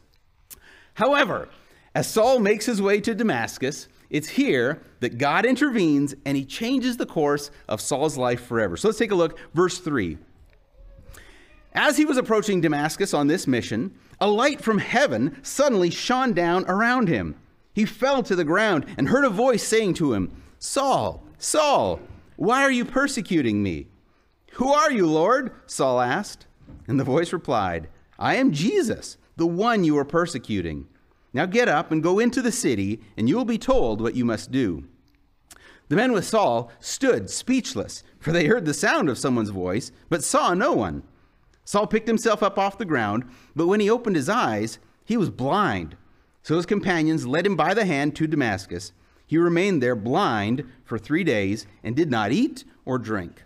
However, 0.94 1.49
as 1.94 2.06
Saul 2.06 2.38
makes 2.38 2.66
his 2.66 2.82
way 2.82 3.00
to 3.00 3.14
Damascus, 3.14 3.88
it's 4.11 4.28
here 4.28 4.82
that 5.00 5.18
God 5.18 5.46
intervenes 5.46 6.14
and 6.26 6.37
he 6.37 6.44
changes 6.44 6.96
the 6.96 7.06
course 7.06 7.50
of 7.66 7.80
Saul's 7.80 8.18
life 8.18 8.44
forever. 8.44 8.76
So 8.76 8.88
let's 8.88 8.99
take 8.99 9.11
a 9.11 9.14
look. 9.14 9.38
Verse 9.54 9.78
3. 9.78 10.18
As 11.73 11.96
he 11.96 12.04
was 12.04 12.18
approaching 12.18 12.61
Damascus 12.61 13.14
on 13.14 13.26
this 13.26 13.46
mission, 13.46 13.94
a 14.20 14.28
light 14.28 14.61
from 14.61 14.78
heaven 14.78 15.38
suddenly 15.42 15.90
shone 15.90 16.35
down 16.35 16.64
around 16.68 17.08
him. 17.08 17.37
He 17.75 17.85
fell 17.85 18.23
to 18.23 18.37
the 18.37 18.44
ground 18.44 18.87
and 18.96 19.08
heard 19.08 19.25
a 19.25 19.30
voice 19.30 19.62
saying 19.62 19.94
to 19.94 20.12
him, 20.12 20.42
Saul, 20.58 21.23
Saul, 21.38 22.00
why 22.37 22.62
are 22.62 22.70
you 22.70 22.85
persecuting 22.85 23.62
me? 23.62 23.88
Who 24.56 24.72
are 24.72 24.90
you, 24.90 25.06
Lord? 25.06 25.52
Saul 25.66 26.00
asked. 26.00 26.46
And 26.88 26.98
the 26.98 27.04
voice 27.04 27.30
replied, 27.30 27.88
I 28.18 28.36
am 28.36 28.52
Jesus, 28.52 29.18
the 29.36 29.46
one 29.46 29.84
you 29.84 29.98
are 29.98 30.04
persecuting. 30.04 30.86
Now 31.34 31.44
get 31.44 31.68
up 31.68 31.92
and 31.92 32.02
go 32.02 32.18
into 32.18 32.40
the 32.40 32.50
city, 32.50 33.02
and 33.18 33.28
you 33.28 33.36
will 33.36 33.44
be 33.44 33.58
told 33.58 34.00
what 34.00 34.14
you 34.14 34.25
must 34.25 34.50
do. 34.50 34.84
The 35.88 35.96
men 35.96 36.12
with 36.12 36.25
Saul 36.25 36.72
stood 36.80 37.28
speechless, 37.28 38.02
for 38.18 38.32
they 38.32 38.46
heard 38.46 38.64
the 38.64 38.72
sound 38.72 39.10
of 39.10 39.18
someone's 39.18 39.50
voice, 39.50 39.92
but 40.08 40.25
saw 40.25 40.54
no 40.54 40.72
one. 40.72 41.02
Saul 41.66 41.86
picked 41.86 42.08
himself 42.08 42.42
up 42.42 42.58
off 42.58 42.78
the 42.78 42.86
ground, 42.86 43.25
but 43.54 43.66
when 43.66 43.80
he 43.80 43.90
opened 43.90 44.16
his 44.16 44.30
eyes, 44.30 44.78
he 45.04 45.18
was 45.18 45.28
blind. 45.28 45.98
So 46.42 46.56
his 46.56 46.64
companions 46.64 47.26
led 47.26 47.44
him 47.44 47.56
by 47.56 47.75
the 47.75 47.84
hand 47.84 48.16
to 48.16 48.26
Damascus. 48.26 48.92
He 49.26 49.36
remained 49.36 49.82
there 49.82 49.96
blind 49.96 50.64
for 50.82 50.98
three 50.98 51.25
days 51.25 51.66
and 51.84 51.94
did 51.94 52.10
not 52.10 52.32
eat 52.32 52.64
or 52.86 52.98
drink. 52.98 53.42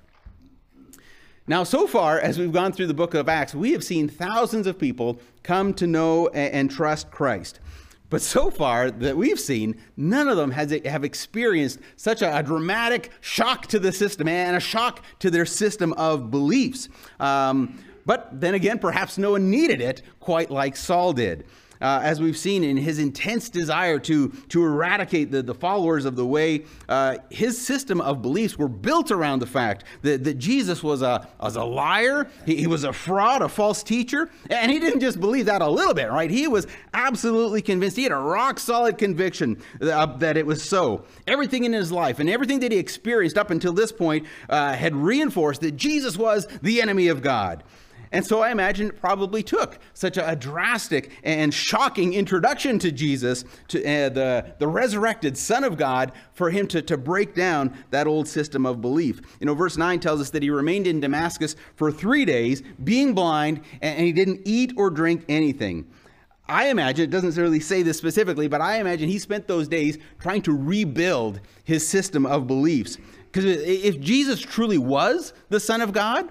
Now, 1.50 1.64
so 1.64 1.88
far, 1.88 2.20
as 2.20 2.38
we've 2.38 2.52
gone 2.52 2.70
through 2.72 2.86
the 2.86 2.94
book 2.94 3.12
of 3.12 3.28
Acts, 3.28 3.56
we 3.56 3.72
have 3.72 3.82
seen 3.82 4.08
thousands 4.08 4.68
of 4.68 4.78
people 4.78 5.18
come 5.42 5.74
to 5.74 5.86
know 5.88 6.28
and 6.28 6.70
trust 6.70 7.10
Christ. 7.10 7.58
But 8.08 8.22
so 8.22 8.52
far 8.52 8.88
that 8.88 9.16
we've 9.16 9.40
seen, 9.40 9.74
none 9.96 10.28
of 10.28 10.36
them 10.36 10.52
has, 10.52 10.70
have 10.84 11.02
experienced 11.02 11.80
such 11.96 12.22
a, 12.22 12.38
a, 12.38 12.44
dramatic 12.44 13.10
shock 13.20 13.66
to 13.66 13.80
the 13.80 13.90
system 13.90 14.28
and 14.28 14.56
a 14.56 14.60
shock 14.60 15.02
to 15.18 15.28
their 15.28 15.44
system 15.44 15.92
of 15.94 16.30
beliefs. 16.30 16.88
Um, 17.18 17.82
but 18.06 18.40
then 18.40 18.54
again, 18.54 18.78
perhaps 18.78 19.18
no 19.18 19.32
one 19.32 19.50
needed 19.50 19.80
it 19.80 20.02
quite 20.20 20.52
like 20.52 20.76
Saul 20.76 21.12
did 21.12 21.44
uh, 21.80 22.00
as 22.02 22.20
we've 22.20 22.36
seen 22.36 22.64
in 22.64 22.76
his 22.76 22.98
intense 22.98 23.48
desire 23.48 23.98
to, 23.98 24.28
to 24.48 24.64
eradicate 24.64 25.30
the, 25.30 25.42
the 25.42 25.54
followers 25.54 26.04
of 26.04 26.16
the 26.16 26.26
way, 26.26 26.64
uh, 26.88 27.18
his 27.30 27.58
system 27.58 28.00
of 28.00 28.22
beliefs 28.22 28.58
were 28.58 28.68
built 28.68 29.10
around 29.10 29.40
the 29.40 29.46
fact 29.46 29.84
that, 30.02 30.24
that 30.24 30.34
Jesus 30.38 30.82
was 30.82 31.02
a, 31.02 31.26
was 31.40 31.56
a 31.56 31.64
liar, 31.64 32.28
he, 32.46 32.56
he 32.56 32.66
was 32.66 32.84
a 32.84 32.92
fraud, 32.92 33.42
a 33.42 33.48
false 33.48 33.82
teacher, 33.82 34.30
and 34.50 34.70
he 34.70 34.78
didn't 34.78 35.00
just 35.00 35.20
believe 35.20 35.46
that 35.46 35.62
a 35.62 35.68
little 35.68 35.94
bit, 35.94 36.10
right? 36.10 36.30
He 36.30 36.46
was 36.48 36.66
absolutely 36.94 37.62
convinced. 37.62 37.96
He 37.96 38.02
had 38.02 38.12
a 38.12 38.16
rock 38.16 38.58
solid 38.58 38.98
conviction 38.98 39.62
uh, 39.80 40.06
that 40.18 40.36
it 40.36 40.46
was 40.46 40.62
so. 40.62 41.04
Everything 41.26 41.64
in 41.64 41.72
his 41.72 41.90
life 41.90 42.18
and 42.18 42.28
everything 42.28 42.60
that 42.60 42.72
he 42.72 42.78
experienced 42.78 43.38
up 43.38 43.50
until 43.50 43.72
this 43.72 43.92
point 43.92 44.26
uh, 44.48 44.74
had 44.74 44.94
reinforced 44.94 45.60
that 45.62 45.72
Jesus 45.72 46.16
was 46.16 46.46
the 46.62 46.80
enemy 46.82 47.08
of 47.08 47.22
God. 47.22 47.64
And 48.12 48.26
so 48.26 48.40
I 48.40 48.50
imagine 48.50 48.88
it 48.88 49.00
probably 49.00 49.42
took 49.42 49.78
such 49.94 50.16
a, 50.16 50.34
drastic 50.34 51.10
and 51.22 51.52
shocking 51.54 52.14
introduction 52.14 52.78
to 52.80 52.90
Jesus, 52.90 53.44
to 53.68 53.80
uh, 53.80 54.08
the, 54.08 54.54
the 54.58 54.66
resurrected 54.66 55.38
Son 55.38 55.62
of 55.62 55.76
God, 55.76 56.12
for 56.32 56.50
him 56.50 56.66
to, 56.68 56.82
to 56.82 56.96
break 56.96 57.34
down 57.34 57.72
that 57.90 58.06
old 58.08 58.26
system 58.26 58.66
of 58.66 58.80
belief. 58.80 59.20
You 59.38 59.46
know, 59.46 59.54
verse 59.54 59.76
9 59.76 60.00
tells 60.00 60.20
us 60.20 60.30
that 60.30 60.42
he 60.42 60.50
remained 60.50 60.86
in 60.86 60.98
Damascus 60.98 61.54
for 61.76 61.92
three 61.92 62.24
days, 62.24 62.62
being 62.82 63.14
blind, 63.14 63.60
and, 63.80 64.00
he 64.00 64.12
didn't 64.12 64.40
eat 64.44 64.72
or 64.76 64.90
drink 64.90 65.24
anything. 65.28 65.86
I 66.48 66.68
imagine, 66.68 67.04
it 67.04 67.10
doesn't 67.10 67.40
really 67.40 67.60
say 67.60 67.82
this 67.82 67.98
specifically, 67.98 68.48
but 68.48 68.60
I 68.60 68.78
imagine 68.78 69.08
he 69.08 69.20
spent 69.20 69.46
those 69.46 69.68
days 69.68 69.98
trying 70.18 70.42
to 70.42 70.56
rebuild 70.56 71.40
his 71.62 71.86
system 71.86 72.26
of 72.26 72.48
beliefs. 72.48 72.98
Because 73.30 73.44
if 73.44 74.00
Jesus 74.00 74.40
truly 74.40 74.78
was 74.78 75.32
the 75.48 75.60
Son 75.60 75.80
of 75.80 75.92
God, 75.92 76.28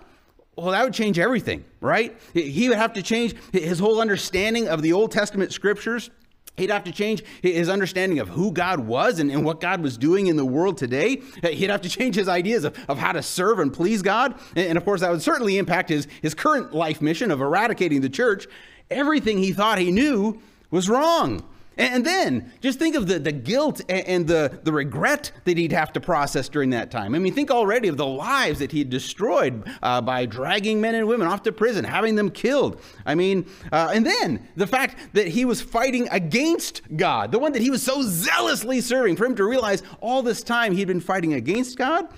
well, 0.61 0.71
that 0.71 0.83
would 0.83 0.93
change 0.93 1.19
everything, 1.19 1.65
right? 1.81 2.17
He 2.33 2.69
would 2.69 2.77
have 2.77 2.93
to 2.93 3.01
change 3.01 3.35
his 3.51 3.79
whole 3.79 4.01
understanding 4.01 4.67
of 4.67 4.81
the 4.81 4.93
Old 4.93 5.11
Testament 5.11 5.53
scriptures. 5.53 6.09
He'd 6.57 6.69
have 6.71 6.83
to 6.83 6.91
change 6.91 7.23
his 7.41 7.69
understanding 7.69 8.19
of 8.19 8.27
who 8.27 8.51
God 8.51 8.81
was 8.81 9.19
and, 9.19 9.31
and, 9.31 9.45
what 9.45 9.61
God 9.61 9.81
was 9.81 9.97
doing 9.97 10.27
in 10.27 10.35
the 10.35 10.45
world 10.45 10.77
today. 10.77 11.21
He'd 11.41 11.69
have 11.69 11.81
to 11.81 11.89
change 11.89 12.15
his 12.15 12.27
ideas 12.27 12.65
of, 12.65 12.77
of 12.89 12.97
how 12.97 13.13
to 13.13 13.23
serve 13.23 13.59
and 13.59 13.71
please 13.71 14.01
God. 14.01 14.37
And, 14.55 14.67
and 14.67 14.77
of 14.77 14.83
course, 14.83 15.01
that 15.01 15.09
would 15.09 15.21
certainly 15.21 15.57
impact 15.57 15.89
his, 15.89 16.07
his 16.21 16.33
current 16.33 16.73
life 16.73 17.01
mission 17.01 17.31
of 17.31 17.39
eradicating 17.39 18.01
the 18.01 18.09
church. 18.09 18.45
Everything 18.91 19.37
he 19.37 19.53
thought 19.53 19.77
he 19.79 19.91
knew 19.91 20.41
was 20.69 20.89
wrong. 20.89 21.43
And 21.79 22.05
then 22.05 22.51
just 22.59 22.77
think 22.77 22.93
of 22.93 23.07
the, 23.07 23.19
the 23.19 23.31
guilt 23.31 23.79
and 23.87 24.27
the, 24.27 24.59
the 24.63 24.73
regret 24.73 25.31
that 25.45 25.57
he'd 25.57 25.71
have 25.71 25.93
to 25.93 26.01
process 26.01 26.49
during 26.49 26.71
that 26.71 26.91
time. 26.91 27.15
I 27.15 27.19
mean, 27.19 27.33
think 27.33 27.49
already 27.49 27.87
of 27.87 27.95
the 27.95 28.05
lives 28.05 28.59
that 28.59 28.73
he 28.73 28.79
had 28.79 28.89
destroyed 28.89 29.63
uh, 29.81 30.01
by 30.01 30.25
dragging 30.25 30.81
men 30.81 30.93
and 30.95 31.07
women 31.07 31.25
off 31.25 31.41
to 31.43 31.53
prison, 31.53 31.85
having 31.85 32.15
them 32.15 32.31
killed. 32.31 32.81
I 33.05 33.15
mean, 33.15 33.45
uh, 33.71 33.91
and 33.93 34.05
then 34.05 34.45
the 34.57 34.67
fact 34.67 34.97
that 35.13 35.29
he 35.29 35.45
was 35.45 35.61
fighting 35.61 36.09
against 36.11 36.81
God, 36.97 37.31
the 37.31 37.39
one 37.39 37.53
that 37.53 37.61
he 37.61 37.69
was 37.69 37.81
so 37.81 38.01
zealously 38.01 38.81
serving, 38.81 39.15
for 39.15 39.25
him 39.25 39.35
to 39.35 39.45
realize 39.45 39.81
all 40.01 40.21
this 40.21 40.43
time 40.43 40.73
he'd 40.73 40.89
been 40.89 40.99
fighting 40.99 41.33
against 41.33 41.77
God. 41.77 42.09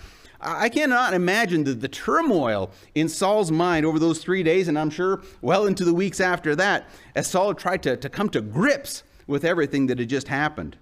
I 0.43 0.69
cannot 0.69 1.13
imagine 1.13 1.65
the, 1.65 1.75
the 1.75 1.87
turmoil 1.87 2.71
in 2.95 3.07
Saul's 3.07 3.51
mind 3.51 3.85
over 3.85 3.99
those 3.99 4.23
three 4.23 4.41
days, 4.41 4.67
and 4.67 4.79
I'm 4.79 4.89
sure 4.89 5.21
well 5.43 5.67
into 5.67 5.85
the 5.85 5.93
weeks 5.93 6.19
after 6.19 6.55
that, 6.55 6.89
as 7.13 7.27
Saul 7.27 7.53
tried 7.53 7.83
to, 7.83 7.95
to 7.95 8.09
come 8.09 8.27
to 8.29 8.41
grips 8.41 9.03
with 9.27 9.45
everything 9.45 9.87
that 9.87 9.99
had 9.99 10.09
just 10.09 10.27
happened. 10.27 10.77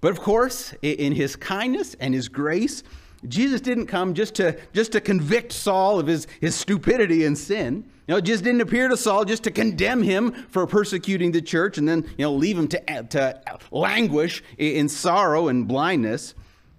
But 0.00 0.12
of 0.12 0.20
course, 0.20 0.74
in 0.82 1.12
his 1.12 1.36
kindness 1.36 1.94
and 1.94 2.14
his 2.14 2.28
grace, 2.28 2.82
Jesus 3.26 3.60
didn't 3.60 3.86
come 3.86 4.14
just 4.14 4.34
to 4.36 4.58
just 4.72 4.92
to 4.92 5.00
convict 5.00 5.52
Saul 5.52 5.98
of 5.98 6.06
his, 6.06 6.26
his 6.40 6.54
stupidity 6.54 7.24
and 7.24 7.36
sin. 7.36 7.84
You 8.06 8.12
know, 8.12 8.16
it 8.18 8.24
just 8.24 8.44
didn't 8.44 8.60
appear 8.60 8.88
to 8.88 8.96
Saul 8.96 9.24
just 9.24 9.42
to 9.44 9.50
condemn 9.50 10.02
him 10.02 10.32
for 10.50 10.66
persecuting 10.66 11.32
the 11.32 11.42
church 11.42 11.76
and 11.76 11.88
then 11.88 12.04
you 12.16 12.24
know 12.24 12.32
leave 12.32 12.56
him 12.56 12.68
to, 12.68 13.02
to 13.02 13.58
languish 13.70 14.44
in 14.58 14.88
sorrow 14.88 15.48
and 15.48 15.66
blindness. 15.66 16.34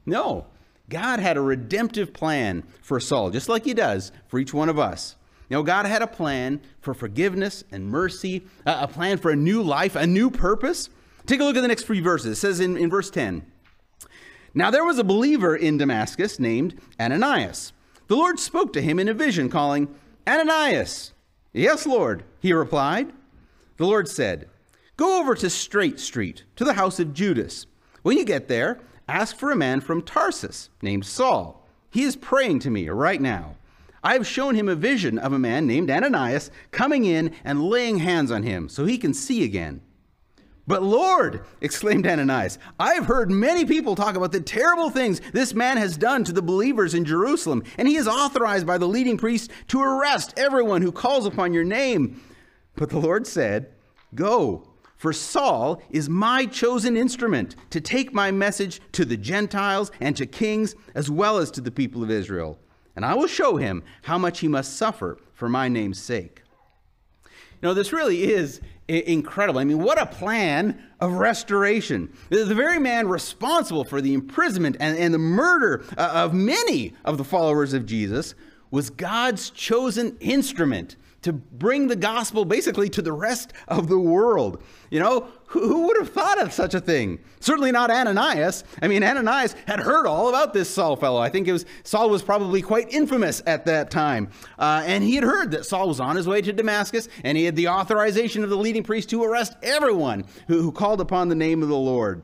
No, 0.06 0.46
God 0.90 1.20
had 1.20 1.36
a 1.36 1.42
redemptive 1.42 2.14
plan 2.14 2.64
for 2.82 3.00
Saul, 3.00 3.30
just 3.30 3.50
like 3.50 3.66
he 3.66 3.74
does 3.74 4.14
for 4.28 4.40
each 4.40 4.54
one 4.54 4.70
of 4.70 4.80
us. 4.80 5.17
You 5.50 5.56
know, 5.56 5.64
God 5.64 5.86
had 5.86 6.02
a 6.02 6.08
plan 6.08 6.62
for 6.82 6.94
forgiveness 6.94 7.64
and 7.72 7.88
mercy, 7.88 8.46
a 8.66 8.88
plan 8.88 9.18
for 9.18 9.32
a 9.32 9.36
new 9.36 9.62
life, 9.62 9.96
a 9.96 10.06
new 10.06 10.30
purpose. 10.30 10.90
Take 11.26 11.40
a 11.40 11.44
look 11.44 11.56
at 11.56 11.62
the 11.62 11.68
next 11.68 11.84
three 11.86 12.02
verses. 12.02 12.38
It 12.38 12.42
says 12.42 12.60
in, 12.60 12.78
in 12.78 12.90
verse 12.90 13.10
10 13.10 13.46
Now 14.54 14.72
there 14.72 14.84
was 14.84 15.00
a 15.00 15.04
believer 15.04 15.56
in 15.56 15.78
Damascus 15.78 16.40
named 16.40 16.80
Ananias. 17.00 17.72
The 18.08 18.16
Lord 18.16 18.40
spoke 18.40 18.74
to 18.74 18.82
him 18.82 19.00
in 19.00 19.08
a 19.08 19.14
vision, 19.14 19.50
calling, 19.50 19.94
Ananias. 20.28 21.14
Yes, 21.54 21.86
Lord, 21.86 22.24
he 22.40 22.54
replied. 22.54 23.12
The 23.78 23.86
Lord 23.86 24.08
said, 24.08 24.50
Go 24.98 25.20
over 25.20 25.36
to 25.36 25.50
Straight 25.50 26.00
Street, 26.00 26.44
to 26.56 26.66
the 26.66 26.74
house 26.74 27.00
of 27.00 27.14
Judas. 27.14 27.68
When 28.02 28.18
you 28.18 28.26
get 28.26 28.48
there, 28.48 28.80
ask 29.08 29.38
for 29.38 29.52
a 29.52 29.56
man 29.56 29.80
from 29.80 30.02
Tarsus 30.02 30.70
named 30.82 31.06
Saul. 31.06 31.68
He 31.92 32.04
is 32.04 32.16
praying 32.16 32.60
to 32.60 32.70
me 32.70 32.90
right 32.90 33.22
now. 33.22 33.56
I 34.08 34.14
have 34.14 34.26
shown 34.26 34.56
him 34.56 34.70
a 34.70 34.76
vision 34.76 35.20
of 35.20 35.34
a 35.34 35.38
man 35.38 35.68
named 35.68 35.92
Ananias 35.92 36.50
coming 36.72 37.04
in 37.04 37.36
and 37.44 37.62
laying 37.62 37.98
hands 37.98 38.32
on 38.32 38.42
him 38.42 38.70
so 38.70 38.86
he 38.86 38.98
can 38.98 39.14
see 39.14 39.44
again. 39.44 39.82
But 40.66 40.82
Lord, 40.82 41.44
exclaimed 41.60 42.08
Ananias, 42.08 42.58
I 42.80 42.94
have 42.94 43.08
heard 43.08 43.30
many 43.30 43.66
people 43.66 43.98
talk 43.98 44.16
about 44.16 44.32
the 44.32 44.40
terrible 44.40 44.90
things 44.90 45.20
this 45.34 45.54
man 45.54 45.76
has 45.76 45.98
done 45.98 46.24
to 46.24 46.32
the 46.32 46.42
believers 46.42 46.94
in 46.94 47.04
Jerusalem, 47.04 47.66
and 47.78 47.86
he 47.86 47.98
is 47.98 48.08
authorized 48.08 48.66
by 48.66 48.78
the 48.78 48.88
leading 48.88 49.18
priests 49.18 49.50
to 49.68 49.82
arrest 49.82 50.34
everyone 50.38 50.84
who 50.84 50.94
calls 50.94 51.26
upon 51.26 51.52
your 51.52 51.66
name. 51.66 52.22
But 52.78 52.92
the 52.92 53.00
Lord 53.00 53.28
said, 53.28 53.74
Go, 54.16 54.70
for 54.96 55.12
Saul 55.12 55.82
is 55.90 56.08
my 56.08 56.46
chosen 56.46 56.96
instrument 56.96 57.58
to 57.72 57.82
take 57.82 58.14
my 58.14 58.32
message 58.32 58.80
to 58.94 59.04
the 59.04 59.18
Gentiles 59.18 59.92
and 60.00 60.16
to 60.16 60.26
kings, 60.26 60.76
as 60.96 61.12
well 61.12 61.40
as 61.40 61.52
to 61.52 61.60
the 61.60 61.72
people 61.72 62.04
of 62.04 62.10
Israel 62.10 62.58
and 62.98 63.06
I 63.06 63.14
will 63.14 63.28
show 63.28 63.58
him 63.58 63.84
how 64.02 64.18
much 64.18 64.40
he 64.40 64.48
must 64.48 64.76
suffer 64.76 65.20
for 65.32 65.48
my 65.48 65.70
name's 65.70 66.02
sake. 66.02 66.42
You 67.24 67.70
know, 67.70 67.76
this 67.76 67.94
really 67.94 68.24
is 68.24 68.60
incredible. 68.88 69.60
I 69.60 69.66
mean, 69.66 69.84
what 69.84 70.02
a 70.02 70.08
plan 70.08 70.82
of 71.00 71.14
restoration. 71.14 72.12
The 72.30 72.46
very 72.56 72.80
man 72.80 73.08
responsible 73.08 73.84
for 73.84 74.02
the 74.02 74.16
imprisonment 74.16 74.78
and, 74.80 74.98
and 74.98 75.14
the 75.14 75.20
murder 75.20 75.86
uh, 75.96 76.10
of 76.12 76.34
many 76.34 76.96
of 77.06 77.20
the 77.20 77.24
followers 77.24 77.74
of 77.74 77.86
Jesus 77.86 78.34
was 78.72 78.90
God's 78.90 79.52
chosen 79.52 80.18
instrument 80.20 80.96
to 81.24 81.34
bring 81.34 81.88
the 81.88 81.96
gospel 81.96 82.46
basically 82.46 82.90
to 82.90 83.02
the 83.02 83.12
rest 83.12 83.54
of 83.68 83.88
the 83.88 84.00
world. 84.00 84.62
You 84.90 85.00
know, 85.00 85.28
who, 85.48 85.68
who, 85.68 85.88
would 85.88 85.98
have 85.98 86.10
thought 86.10 86.42
of 86.42 86.54
such 86.54 86.74
a 86.74 86.80
thing? 86.80 87.20
Certainly 87.40 87.72
not 87.72 87.90
Ananias. 87.90 88.64
I 88.82 88.88
mean, 88.88 89.04
Ananias 89.04 89.56
had 89.66 89.80
heard 89.80 90.06
all 90.06 90.30
about 90.30 90.54
this 90.54 90.70
Saul 90.70 90.96
fellow. 90.96 91.20
I 91.20 91.30
think 91.30 91.48
it 91.48 91.54
was 91.54 91.66
Saul 91.84 92.10
was 92.10 92.22
probably 92.22 92.62
quite 92.62 92.94
infamous 92.94 93.42
at 93.46 93.66
that 93.66 93.90
time, 93.90 94.30
uh, 94.60 94.84
and 94.86 95.04
he 95.04 95.16
had 95.16 95.24
heard 95.24 95.52
that 95.52 95.66
Saul 95.66 95.88
was 95.88 96.00
on 96.00 96.16
his 96.16 96.28
way 96.28 96.42
to 96.42 96.54
Damascus, 96.54 97.10
and 97.24 97.38
he 97.38 97.46
had 97.46 97.56
the 97.56 97.70
authorization 97.70 98.44
of 98.44 98.50
the 98.50 98.58
leading 98.58 98.84
priest 98.84 99.10
to 99.10 99.24
arrest 99.24 99.56
everyone 99.64 100.26
who, 100.48 100.62
who 100.62 100.72
called 100.72 101.02
upon 101.02 101.30
the 101.30 101.36
name 101.36 101.64
of 101.64 101.70
the 101.70 101.76
Lord. 101.76 102.24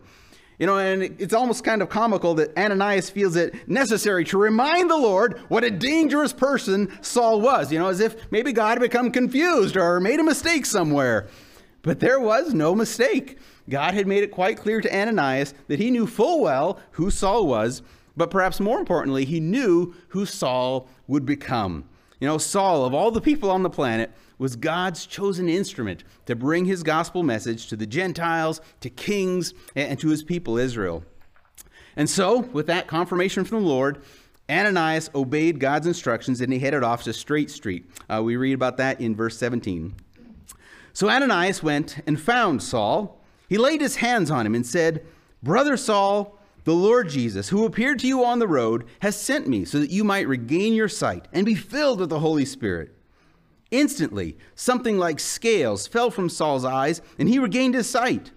You 0.59 0.67
know, 0.67 0.77
and 0.77 1.03
it's 1.19 1.33
almost 1.33 1.63
kind 1.63 1.81
of 1.81 1.89
comical 1.89 2.35
that 2.35 2.55
Ananias 2.57 3.09
feels 3.09 3.35
it 3.35 3.67
necessary 3.67 4.23
to 4.25 4.37
remind 4.37 4.89
the 4.89 4.97
Lord 4.97 5.39
what 5.47 5.63
a 5.63 5.71
dangerous 5.71 6.31
person 6.31 6.91
Saul 7.01 7.41
was, 7.41 7.71
you 7.71 7.79
know, 7.79 7.87
as 7.87 7.99
if 7.99 8.31
maybe 8.31 8.53
God 8.53 8.77
had 8.77 8.81
become 8.81 9.11
confused 9.11 9.75
or 9.75 9.99
made 9.99 10.19
a 10.19 10.23
mistake 10.23 10.65
somewhere. 10.65 11.27
But 11.81 11.99
there 11.99 12.19
was 12.19 12.53
no 12.53 12.75
mistake. 12.75 13.37
God 13.69 13.93
had 13.93 14.07
made 14.07 14.23
it 14.23 14.31
quite 14.31 14.57
clear 14.57 14.79
to 14.79 14.95
Ananias 14.95 15.53
that 15.67 15.79
he 15.79 15.91
knew 15.91 16.05
full 16.07 16.41
well 16.41 16.79
who 16.91 17.09
Saul 17.09 17.47
was, 17.47 17.81
but 18.15 18.29
perhaps 18.29 18.59
more 18.59 18.79
importantly, 18.79 19.25
he 19.25 19.39
knew 19.39 19.93
who 20.09 20.25
Saul 20.25 20.87
would 21.07 21.25
become. 21.25 21.85
You 22.19 22.27
know, 22.27 22.37
Saul, 22.37 22.85
of 22.85 22.93
all 22.93 23.11
the 23.11 23.19
people 23.19 23.51
on 23.51 23.63
the 23.63 23.69
planet, 23.69 24.11
was 24.43 24.57
God's 24.57 25.05
chosen 25.05 25.47
instrument 25.47 26.03
to 26.25 26.35
bring 26.35 26.65
his 26.65 26.83
gospel 26.83 27.23
message 27.23 27.67
to 27.67 27.77
the 27.77 27.87
Gentiles, 27.87 28.59
to 28.81 28.89
kings, 28.89 29.53
and 29.73 29.97
to 30.01 30.09
his 30.09 30.21
people 30.21 30.57
Israel. 30.57 31.05
And 31.95 32.09
so, 32.09 32.39
with 32.39 32.67
that 32.67 32.87
confirmation 32.87 33.45
from 33.45 33.63
the 33.63 33.69
Lord, 33.69 34.03
Ananias 34.49 35.09
obeyed 35.15 35.61
God's 35.61 35.87
instructions 35.87 36.41
and 36.41 36.51
he 36.51 36.59
headed 36.59 36.83
off 36.83 37.03
to 37.03 37.13
Straight 37.13 37.51
Street. 37.51 37.89
Uh, 38.09 38.21
we 38.21 38.35
read 38.35 38.51
about 38.51 38.75
that 38.75 38.99
in 38.99 39.15
verse 39.15 39.37
17. 39.37 39.95
So 40.91 41.09
Ananias 41.09 41.63
went 41.63 42.03
and 42.05 42.19
found 42.19 42.61
Saul. 42.61 43.21
He 43.47 43.57
laid 43.57 43.79
his 43.79 43.95
hands 43.95 44.29
on 44.29 44.45
him 44.45 44.55
and 44.55 44.67
said, 44.67 45.05
Brother 45.41 45.77
Saul, 45.77 46.37
the 46.65 46.73
Lord 46.73 47.07
Jesus, 47.07 47.47
who 47.47 47.65
appeared 47.65 47.99
to 47.99 48.07
you 48.07 48.25
on 48.25 48.39
the 48.39 48.47
road, 48.49 48.87
has 48.99 49.15
sent 49.15 49.47
me 49.47 49.63
so 49.63 49.79
that 49.79 49.89
you 49.89 50.03
might 50.03 50.27
regain 50.27 50.73
your 50.73 50.89
sight 50.89 51.29
and 51.31 51.45
be 51.45 51.55
filled 51.55 52.01
with 52.01 52.09
the 52.09 52.19
Holy 52.19 52.43
Spirit. 52.43 52.93
Instantly, 53.73 54.37
something 54.53 54.99
like 54.99 55.19
scales 55.19 55.87
fell 55.87 56.11
from 56.11 56.29
Saul's 56.29 56.63
eyes, 56.63 57.01
and 57.17 57.27
he 57.27 57.39
regained 57.39 57.73
his 57.73 57.89
sight. 57.89 58.29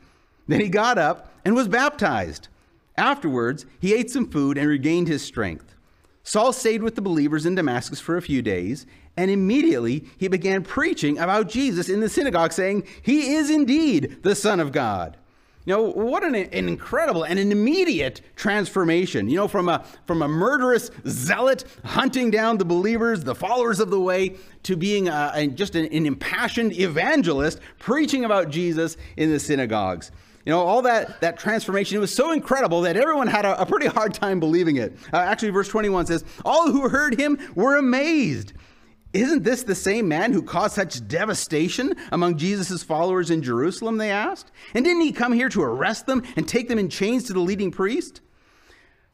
Then 0.49 0.61
he 0.61 0.71
got 0.71 0.97
up 0.97 1.31
and 1.45 1.55
was 1.55 1.69
baptized. 1.69 2.49
Afterwards, 2.97 3.67
he 3.79 3.95
ate 3.95 4.11
some 4.11 4.31
food 4.31 4.57
and 4.57 4.67
regained 4.67 5.09
his 5.09 5.23
strength. 5.23 5.75
Saul 6.23 6.55
stayed 6.55 6.83
with 6.83 6.95
the 6.95 7.03
believers 7.03 7.45
in 7.45 7.55
Damascus 7.55 8.01
for 8.01 8.17
a 8.17 8.23
few 8.23 8.41
days, 8.41 8.87
and 9.15 9.31
immediately 9.31 10.07
he 10.17 10.27
began 10.27 10.63
preaching 10.63 11.19
about 11.19 11.51
Jesus 11.51 11.91
in 11.91 12.01
the 12.01 12.09
synagogue, 12.09 12.53
saying, 12.53 12.85
He 13.03 13.35
is 13.35 13.51
indeed 13.51 14.23
the 14.23 14.35
Son 14.35 14.59
of 14.59 14.73
God. 14.73 15.19
You 15.67 15.75
know, 15.75 15.83
what 15.83 16.23
an, 16.23 16.37
an, 16.37 16.69
incredible 16.69 17.25
and 17.25 17.41
an 17.41 17.51
immediate 17.51 18.21
transformation. 18.37 19.29
You 19.29 19.35
know, 19.35 19.49
from 19.49 19.69
a, 19.69 19.85
from 20.07 20.23
a 20.23 20.29
murderous 20.29 20.93
zealot 21.09 21.65
hunting 21.85 22.31
down 22.31 22.59
the 22.59 22.65
believers, 22.65 23.25
the 23.25 23.35
followers 23.35 23.81
of 23.81 23.91
the 23.91 24.01
way, 24.01 24.37
to 24.63 24.77
being 24.77 25.09
a, 25.09 25.33
a, 25.35 25.49
just 25.49 25.75
an, 25.75 25.87
an 25.87 26.07
impassioned 26.07 26.73
evangelist 26.79 27.59
preaching 27.81 28.25
about 28.25 28.49
Jesus 28.49 28.97
in 29.17 29.33
the 29.33 29.41
synagogues. 29.41 30.13
You 30.45 30.53
know, 30.53 30.61
all 30.61 30.83
that, 30.83 31.21
that 31.21 31.37
transformation, 31.37 31.97
it 31.97 32.01
was 32.01 32.15
so 32.15 32.31
incredible 32.31 32.83
that 32.83 32.97
everyone 32.97 33.27
had 33.27 33.45
a, 33.45 33.61
a 33.61 33.67
pretty 33.67 33.89
hard 33.89 34.15
time 34.15 34.39
believing 34.39 34.77
it. 34.77 34.97
Uh, 35.13 35.17
actually, 35.17 35.51
verse 35.51 35.67
21 35.67 36.07
says, 36.07 36.25
All 36.45 36.71
who 36.71 36.89
heard 36.89 37.19
him 37.19 37.37
were 37.57 37.77
amazed. 37.77 38.53
Isn't 39.13 39.45
this 39.45 39.63
the 39.63 39.75
same 39.75 40.09
man 40.09 40.33
who 40.33 40.43
caused 40.43 40.75
such 40.75 41.07
devastation 41.09 41.95
among 42.13 42.37
Jesus' 42.37 42.83
followers 42.83 43.31
in 43.31 43.43
Jerusalem? 43.43 43.97
They 43.97 44.11
asked. 44.11 44.53
And 44.75 44.85
didn't 44.85 45.03
he 45.03 45.13
come 45.13 45.33
here 45.33 45.49
to 45.49 45.63
arrest 45.63 46.07
them 46.07 46.23
and 46.37 46.47
take 46.47 46.69
them 46.69 46.79
in 46.79 46.91
chains 46.91 47.25
to 47.25 47.33
the 47.33 47.41
leading 47.41 47.71
priest? 47.71 48.21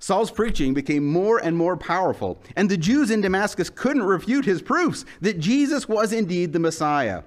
Saul's 0.01 0.33
preaching 0.33 0.75
became 0.75 1.07
more 1.07 1.39
and 1.39 1.57
more 1.57 1.77
powerful, 1.77 2.43
and 2.57 2.69
the 2.69 2.77
Jews 2.77 3.13
in 3.13 3.21
Damascus 3.21 3.71
couldn't 3.71 4.03
refute 4.03 4.45
his 4.45 4.61
proofs 4.61 5.05
that 5.21 5.39
Jesus 5.39 5.89
was 5.89 6.13
indeed 6.13 6.53
the 6.53 6.59
Messiah. 6.59 7.23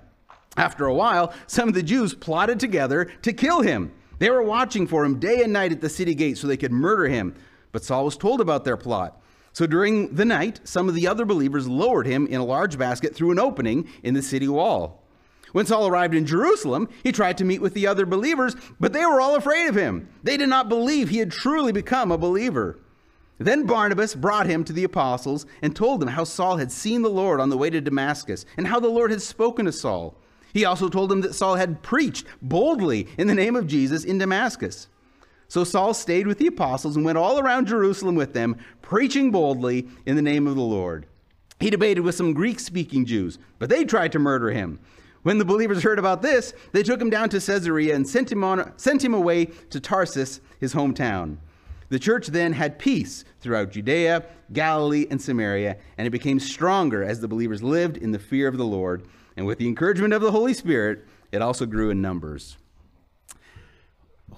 After 0.58 0.86
a 0.86 0.94
while, 0.94 1.34
some 1.48 1.70
of 1.70 1.74
the 1.74 1.84
Jews 1.84 2.14
plotted 2.14 2.60
together 2.60 3.06
to 3.22 3.32
kill 3.32 3.62
him. 3.62 3.94
They 4.20 4.30
were 4.30 4.44
watching 4.44 4.88
for 4.88 5.06
him 5.06 5.20
day 5.20 5.42
and 5.42 5.54
night 5.54 5.72
at 5.72 5.80
the 5.80 5.88
city 5.88 6.16
gate 6.16 6.38
so 6.38 6.48
they 6.48 6.58
could 6.58 6.74
murder 6.74 7.08
him. 7.08 7.36
But 7.72 7.86
Saul 7.86 8.06
was 8.06 8.18
told 8.18 8.42
about 8.42 8.66
their 8.66 8.78
plot. 8.78 9.22
So 9.56 9.66
during 9.66 10.14
the 10.14 10.26
night, 10.26 10.60
some 10.66 10.90
of 10.90 10.96
the 10.96 11.08
other 11.08 11.24
believers 11.24 11.66
lowered 11.66 12.08
him 12.08 12.28
in 12.28 12.42
a 12.42 12.46
large 12.46 12.78
basket 12.78 13.16
through 13.16 13.32
an 13.32 13.40
opening 13.40 13.88
in 14.04 14.14
the 14.14 14.22
city 14.22 14.50
wall. 14.50 15.02
When 15.54 15.66
Saul 15.66 15.88
arrived 15.88 16.14
in 16.14 16.26
Jerusalem, 16.26 16.90
he 17.04 17.14
tried 17.14 17.38
to 17.38 17.46
meet 17.46 17.62
with 17.62 17.74
the 17.74 17.88
other 17.88 18.06
believers, 18.06 18.58
but 18.82 18.92
they 18.92 19.06
were 19.06 19.22
all 19.22 19.38
afraid 19.38 19.70
of 19.70 19.76
him. 19.76 20.10
They 20.24 20.36
did 20.36 20.50
not 20.50 20.68
believe 20.68 21.08
he 21.08 21.20
had 21.20 21.32
truly 21.32 21.72
become 21.72 22.12
a 22.12 22.18
believer. 22.18 22.82
Then 23.38 23.66
Barnabas 23.66 24.14
brought 24.14 24.46
him 24.46 24.66
to 24.66 24.74
the 24.74 24.84
apostles 24.84 25.46
and 25.62 25.74
told 25.74 26.02
them 26.02 26.10
how 26.10 26.26
Saul 26.26 26.58
had 26.58 26.70
seen 26.70 27.02
the 27.02 27.10
Lord 27.10 27.40
on 27.40 27.50
the 27.50 27.58
way 27.58 27.70
to 27.70 27.80
Damascus 27.80 28.46
and 28.58 28.68
how 28.68 28.82
the 28.82 28.90
Lord 28.90 29.10
had 29.10 29.22
spoken 29.22 29.64
to 29.68 29.72
Saul. 29.72 30.18
He 30.54 30.66
also 30.66 30.90
told 30.90 31.10
them 31.10 31.22
that 31.22 31.34
Saul 31.34 31.56
had 31.56 31.82
preached 31.82 32.26
boldly 32.42 33.08
in 33.18 33.28
the 33.28 33.34
name 33.34 33.56
of 33.56 33.68
Jesus 33.68 34.04
in 34.04 34.18
Damascus. 34.18 34.90
So 35.48 35.64
Saul 35.64 35.94
stayed 35.94 36.28
with 36.28 36.38
the 36.38 36.48
apostles 36.48 36.96
and 36.96 37.06
went 37.06 37.18
all 37.18 37.40
around 37.40 37.68
Jerusalem 37.68 38.16
with 38.16 38.34
them, 38.34 38.58
preaching 38.82 39.32
boldly 39.32 39.88
in 40.06 40.16
the 40.16 40.22
name 40.22 40.48
of 40.48 40.56
the 40.56 40.62
Lord. 40.62 41.06
He 41.60 41.70
debated 41.70 42.02
with 42.02 42.16
some 42.16 42.34
Greek 42.34 42.60
speaking 42.60 43.06
Jews, 43.06 43.38
but 43.60 43.70
they 43.70 43.86
tried 43.86 44.12
to 44.14 44.20
murder 44.20 44.52
him. 44.52 44.80
When 45.24 45.38
the 45.38 45.46
believers 45.46 45.82
heard 45.82 45.98
about 45.98 46.22
this, 46.22 46.54
they 46.72 46.84
took 46.84 47.02
him 47.02 47.10
down 47.10 47.30
to 47.30 47.40
Caesarea 47.40 47.96
and 47.96 48.08
sent 48.08 48.32
him, 48.32 48.44
on, 48.44 48.74
sent 48.78 49.04
him 49.04 49.14
away 49.14 49.46
to 49.46 49.80
Tarsus, 49.80 50.42
his 50.60 50.74
hometown. 50.74 51.38
The 51.90 52.00
church 52.00 52.28
then 52.28 52.54
had 52.54 52.80
peace 52.80 53.24
throughout 53.40 53.72
Judea, 53.72 54.26
Galilee, 54.54 55.08
and 55.10 55.22
Samaria, 55.22 55.78
and 55.98 56.06
it 56.06 56.12
became 56.12 56.40
stronger 56.40 57.04
as 57.04 57.22
the 57.22 57.28
believers 57.28 57.64
lived 57.64 57.98
in 57.98 58.12
the 58.12 58.20
fear 58.20 58.48
of 58.48 58.58
the 58.58 58.66
Lord. 58.66 59.08
And 59.38 59.46
with 59.46 59.60
the 59.60 59.68
encouragement 59.68 60.14
of 60.14 60.22
the 60.22 60.32
Holy 60.32 60.54
Spirit, 60.54 61.06
it 61.32 61.42
also 61.42 61.66
grew 61.66 61.90
in 61.90 62.02
numbers 62.02 62.58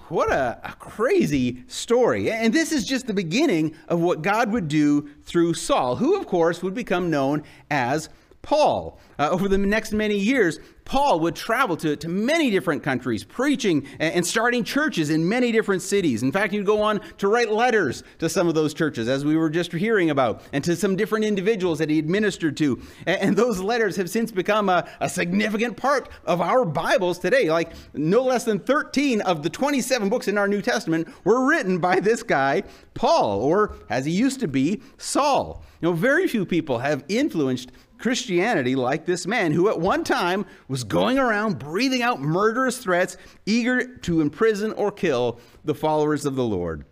what 0.08 0.30
a, 0.30 0.58
a, 0.64 0.72
crazy 0.72 1.64
story. 1.66 2.30
And 2.30 2.52
this 2.52 2.72
is 2.72 2.84
just 2.84 3.06
the 3.06 3.14
beginning 3.14 3.74
of 3.88 4.00
what 4.00 4.22
God 4.22 4.52
would 4.52 4.68
do 4.68 5.08
through 5.24 5.54
Saul, 5.54 5.96
who, 5.96 6.18
of 6.18 6.26
course, 6.26 6.62
would 6.62 6.74
become 6.74 7.10
known 7.10 7.42
as 7.70 8.08
Paul. 8.42 8.98
Uh, 9.18 9.28
over 9.30 9.48
the 9.48 9.58
next 9.58 9.92
many 9.92 10.16
years, 10.16 10.60
Paul 10.88 11.20
would 11.20 11.36
travel 11.36 11.76
to, 11.78 11.96
to 11.96 12.08
many 12.08 12.50
different 12.50 12.82
countries, 12.82 13.22
preaching 13.22 13.86
and, 13.98 14.14
and, 14.14 14.26
starting 14.26 14.64
churches 14.64 15.10
in 15.10 15.28
many 15.28 15.52
different 15.52 15.82
cities. 15.82 16.22
In 16.22 16.32
fact, 16.32 16.52
he'd 16.52 16.64
go 16.64 16.80
on 16.80 17.00
to 17.18 17.28
write 17.28 17.52
letters 17.52 18.02
to 18.20 18.28
some 18.28 18.48
of 18.48 18.54
those 18.54 18.72
churches, 18.72 19.06
as 19.06 19.22
we 19.22 19.36
were 19.36 19.50
just 19.50 19.70
hearing 19.72 20.08
about, 20.08 20.42
and 20.52 20.64
to 20.64 20.74
some 20.76 20.96
different 20.96 21.26
individuals 21.26 21.78
that 21.78 21.90
he 21.90 21.98
administered 21.98 22.56
to. 22.56 22.80
And, 23.06 23.20
and 23.20 23.36
those 23.36 23.60
letters 23.60 23.96
have 23.96 24.08
since 24.08 24.32
become 24.32 24.70
a, 24.70 24.88
a 25.00 25.10
significant 25.10 25.76
part 25.76 26.08
of 26.24 26.40
our 26.40 26.64
Bibles 26.64 27.18
today. 27.18 27.50
Like 27.50 27.72
no 27.92 28.22
less 28.22 28.44
than 28.44 28.58
13 28.58 29.20
of 29.22 29.42
the 29.42 29.50
27 29.50 30.08
books 30.08 30.26
in 30.26 30.38
our 30.38 30.48
New 30.48 30.62
Testament 30.62 31.08
were 31.24 31.46
written 31.46 31.78
by 31.78 32.00
this 32.00 32.22
guy, 32.22 32.62
Paul, 32.94 33.42
or 33.42 33.76
as 33.90 34.06
he 34.06 34.12
used 34.12 34.40
to 34.40 34.48
be, 34.48 34.80
Saul. 34.96 35.62
You 35.80 35.90
know, 35.90 35.94
very 35.94 36.26
few 36.26 36.46
people 36.46 36.78
have 36.78 37.04
influenced 37.08 37.72
Christianity 37.98 38.76
like 38.76 39.06
this 39.06 39.26
man 39.26 39.52
who 39.52 39.68
at 39.68 39.80
one 39.80 40.04
time 40.04 40.46
was 40.68 40.84
going 40.84 41.18
around 41.18 41.58
breathing 41.58 42.02
out 42.02 42.20
murderous 42.20 42.78
threats, 42.78 43.16
eager 43.44 43.96
to 43.98 44.20
imprison 44.20 44.72
or 44.72 44.92
kill 44.92 45.40
the 45.64 45.74
followers 45.74 46.24
of 46.24 46.36
the 46.36 46.44
Lord. 46.44 46.84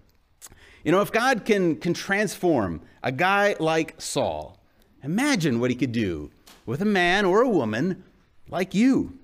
You 0.84 0.92
know, 0.92 1.00
if 1.00 1.10
God 1.10 1.44
can, 1.44 1.76
can 1.76 1.94
transform 1.94 2.80
a 3.02 3.10
guy 3.10 3.56
like 3.58 4.00
Saul, 4.00 4.58
imagine 5.02 5.60
what 5.60 5.70
he 5.70 5.76
could 5.76 5.92
do 5.92 6.30
with 6.64 6.82
a 6.82 6.86
man 6.86 7.24
or 7.24 7.42
a 7.42 7.48
woman 7.48 8.04
like 8.48 8.74
you. 8.74 9.18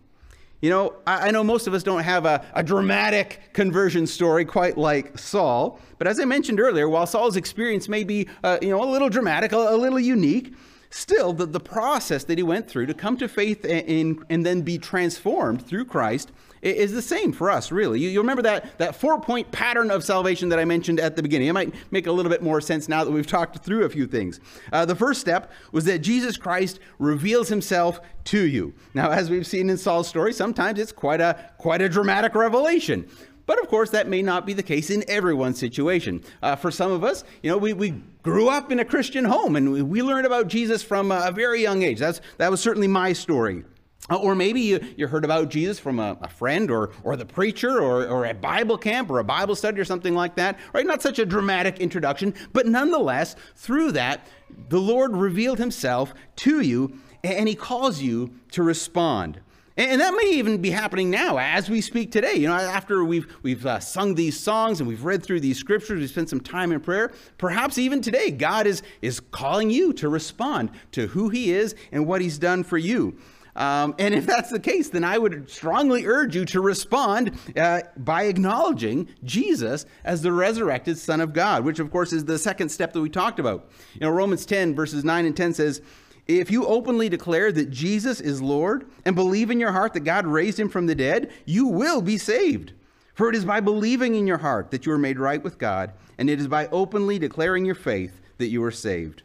You 0.61 0.71
know, 0.71 0.95
I, 1.07 1.29
I 1.29 1.31
know 1.33 1.43
most 1.43 1.67
of 1.67 1.75
us 1.75 1.83
don't 1.83 2.05
have 2.05 2.25
a, 2.25 2.45
a 2.55 2.63
dramatic 2.63 3.51
conversion 3.53 4.07
story 4.07 4.45
quite 4.45 4.79
like 4.79 5.19
Saul, 5.19 5.81
but 5.99 6.07
as 6.07 6.21
I 6.21 6.25
mentioned 6.25 6.61
earlier, 6.61 6.89
while 6.89 7.07
Saul's 7.07 7.37
experience 7.37 7.89
may 7.89 8.05
be, 8.05 8.29
uh, 8.45 8.59
you 8.63 8.71
know, 8.71 8.83
a 8.83 8.87
little 8.91 9.09
dramatic, 9.09 9.53
a, 9.53 9.57
a 9.57 9.77
little 9.77 9.99
unique, 9.99 10.55
still, 10.93 11.33
the, 11.33 11.47
the 11.47 11.61
process 11.61 12.25
that 12.25 12.39
he 12.39 12.43
went 12.43 12.69
through 12.69 12.87
to 12.87 12.95
come 12.95 13.17
to 13.17 13.27
faith 13.27 13.65
in, 13.65 14.23
and 14.29 14.45
then 14.45 14.61
be 14.63 14.79
transformed 14.79 15.67
through 15.67 15.87
Christ 15.87 16.31
is 16.61 16.93
the 16.93 17.03
same 17.03 17.33
for 17.33 17.51
us, 17.51 17.73
really. 17.73 17.99
You, 17.99 18.09
you 18.09 18.21
remember 18.21 18.43
that, 18.43 18.79
that 18.79 18.95
four 18.95 19.21
point 19.21 19.51
pattern 19.51 19.91
of 19.91 20.05
salvation 20.05 20.49
that 20.51 20.59
I 20.59 20.65
mentioned 20.65 21.01
at 21.01 21.17
the 21.17 21.23
beginning. 21.23 21.49
It 21.49 21.53
might 21.53 21.75
make 21.91 22.07
a 22.07 22.13
little 22.13 22.31
bit 22.31 22.43
more 22.43 22.61
sense 22.61 22.89
now 22.89 23.05
that 23.05 23.11
we've 23.11 23.27
talked 23.27 23.65
through 23.65 23.85
a 23.85 23.89
few 23.89 24.07
things. 24.07 24.39
Uh, 24.73 24.85
the 24.85 24.95
first 24.95 25.21
step 25.21 25.51
was 25.73 25.85
that 25.87 25.99
Jesus 26.01 26.37
Christ 26.37 26.79
reveals 26.99 27.49
himself 27.49 28.01
to 28.25 28.47
you. 28.47 28.73
Now, 28.95 29.11
as 29.11 29.29
we've 29.29 29.47
seen 29.47 29.71
in 29.71 29.77
Saul's 29.79 30.09
story, 30.09 30.33
sometimes 30.33 30.79
it's 30.79 30.93
quite 30.93 31.21
a, 31.21 31.51
quite 31.59 31.83
a 31.83 31.89
dramatic 31.89 32.35
revelation. 32.35 33.09
But 33.47 33.61
of 33.61 33.69
course, 33.69 33.91
that 33.91 34.09
may 34.09 34.23
not 34.23 34.47
be 34.47 34.53
the 34.53 34.63
case 34.63 34.91
in 34.91 35.05
everyone's 35.09 35.59
situation. 35.59 36.23
Uh, 36.43 36.57
for 36.57 36.71
some 36.71 36.93
of 36.93 37.05
us, 37.05 37.25
you 37.43 37.51
know, 37.51 37.59
we, 37.59 37.73
we 37.73 37.91
grew 38.23 38.49
up 38.49 38.71
in 38.71 38.81
a 38.81 38.85
Christian 38.85 39.25
home 39.25 39.57
and 39.57 39.73
we, 39.73 39.83
we 39.83 40.03
learned 40.03 40.27
about 40.27 40.49
Jesus 40.49 40.83
from 40.83 41.11
a 41.11 41.33
very 41.33 41.61
young 41.61 41.83
age. 41.83 41.99
That's, 41.99 42.21
that 42.39 42.51
was 42.51 42.61
certainly 42.61 42.89
my 42.89 43.13
story. 43.13 43.65
Uh, 44.11 44.17
or 44.17 44.35
maybe 44.35 44.61
you, 44.61 44.81
you 44.97 45.07
heard 45.07 45.25
about 45.25 45.49
Jesus 45.49 45.79
from 45.79 46.01
a, 46.01 46.17
a, 46.23 46.29
friend 46.29 46.73
or, 46.73 46.91
or 47.05 47.17
the 47.17 47.25
preacher 47.25 47.81
or, 47.81 48.05
or 48.07 48.27
a 48.27 48.35
Bible 48.35 48.77
camp 48.77 49.11
or 49.11 49.21
a 49.21 49.25
Bible 49.25 49.55
study 49.55 49.81
or 49.81 49.85
something 49.85 50.15
like 50.15 50.35
that, 50.35 50.59
right? 50.73 50.85
Not 50.85 51.03
such 51.03 51.21
a 51.21 51.27
dramatic 51.27 51.79
introduction, 51.79 52.35
but 52.53 52.67
nonetheless, 52.67 53.37
through 53.55 53.93
that, 53.93 54.27
the 54.69 54.81
Lord 54.81 55.17
revealed 55.17 55.59
himself 55.59 56.15
to 56.37 56.61
you 56.61 56.99
and 57.23 57.49
he 57.49 57.55
calls 57.55 58.03
you 58.03 58.35
to 58.51 58.65
respond. 58.65 59.41
And 59.77 60.01
that 60.01 60.15
may 60.15 60.33
even 60.33 60.61
be 60.61 60.71
happening 60.71 61.11
now 61.11 61.39
as 61.39 61.71
we 61.71 61.81
speak 61.81 62.13
today. 62.13 62.35
You 62.35 62.49
know, 62.49 62.55
after 62.55 63.05
we've, 63.05 63.27
we've 63.43 63.65
uh, 63.65 63.81
sung 63.81 64.15
these 64.15 64.39
songs 64.39 64.81
and 64.81 64.89
we've 64.89 65.05
read 65.05 65.23
through 65.23 65.41
these 65.41 65.59
scriptures, 65.59 66.01
we've 66.01 66.11
spent 66.11 66.29
some 66.29 66.41
time 66.41 66.73
in 66.73 66.81
prayer, 66.81 67.13
perhaps 67.39 67.79
even 67.79 68.03
today, 68.03 68.31
God 68.31 68.67
is, 68.67 68.83
is 69.01 69.21
calling 69.21 69.71
you 69.71 69.93
to 69.95 70.09
respond 70.09 70.71
to 70.93 71.07
who 71.09 71.31
He 71.31 71.53
is 71.53 71.75
and 71.91 72.07
what 72.07 72.21
He's 72.21 72.39
done 72.39 72.65
for 72.65 72.77
you. 72.77 73.17
Um, 73.55 73.95
and 73.99 74.15
if 74.15 74.27
that's 74.27 74.51
the 74.51 74.61
case, 74.61 74.89
then 74.89 75.05
I 75.05 75.19
would 75.19 75.51
strongly 75.51 76.07
urge 76.07 76.35
you 76.35 76.45
to 76.47 76.61
respond 76.61 77.39
uh, 77.57 77.83
by 77.99 78.25
acknowledging 78.25 79.09
Jesus 79.25 79.85
as 80.05 80.23
the 80.23 80.33
resurrected 80.33 80.99
Son 80.99 81.21
of 81.21 81.33
God, 81.33 81.65
which 81.65 81.79
of 81.79 81.91
course 81.91 82.13
is 82.13 82.25
the 82.25 82.39
second 82.39 82.71
step 82.71 82.93
that 82.93 83.01
we 83.01 83.11
talked 83.11 83.39
about. 83.39 83.71
You 83.95 84.01
know, 84.01 84.11
Romans 84.11 84.47
10, 84.47 84.75
verses 84.75 85.05
9 85.05 85.27
and 85.27 85.37
10 85.37 85.55
says, 85.55 85.83
If 86.27 86.51
you 86.51 86.67
openly 86.67 87.09
declare 87.09 87.51
that 87.53 87.71
Jesus 87.71 88.21
is 88.21 88.41
Lord 88.41 88.87
and 89.05 89.17
believe 89.17 89.51
in 89.51 89.59
your 89.59 89.73
heart 89.73 89.93
that 89.95 90.01
God 90.01 90.27
raised 90.27 90.59
him 90.59 90.69
from 90.69 90.87
the 90.87 90.95
dead, 90.95 91.33
you 91.45 91.67
will 91.67 92.01
be 92.01 92.17
saved. 92.17 92.73
For 93.15 93.29
it 93.29 93.35
is 93.35 93.45
by 93.45 93.61
believing 93.61 94.15
in 94.15 94.27
your 94.27 94.39
heart 94.39 94.71
that 94.71 94.87
you 94.87 94.93
are 94.93 94.99
made 94.99 95.19
right 95.19 95.43
with 95.43 95.59
God, 95.59 95.93
and 96.19 96.31
it 96.31 96.41
is 96.41 96.49
by 96.49 96.69
openly 96.69 97.19
declaring 97.19 97.65
your 97.65 97.75
faith 97.75 98.21
that 98.39 98.49
you 98.49 98.63
are 98.65 98.71
saved. 98.71 99.23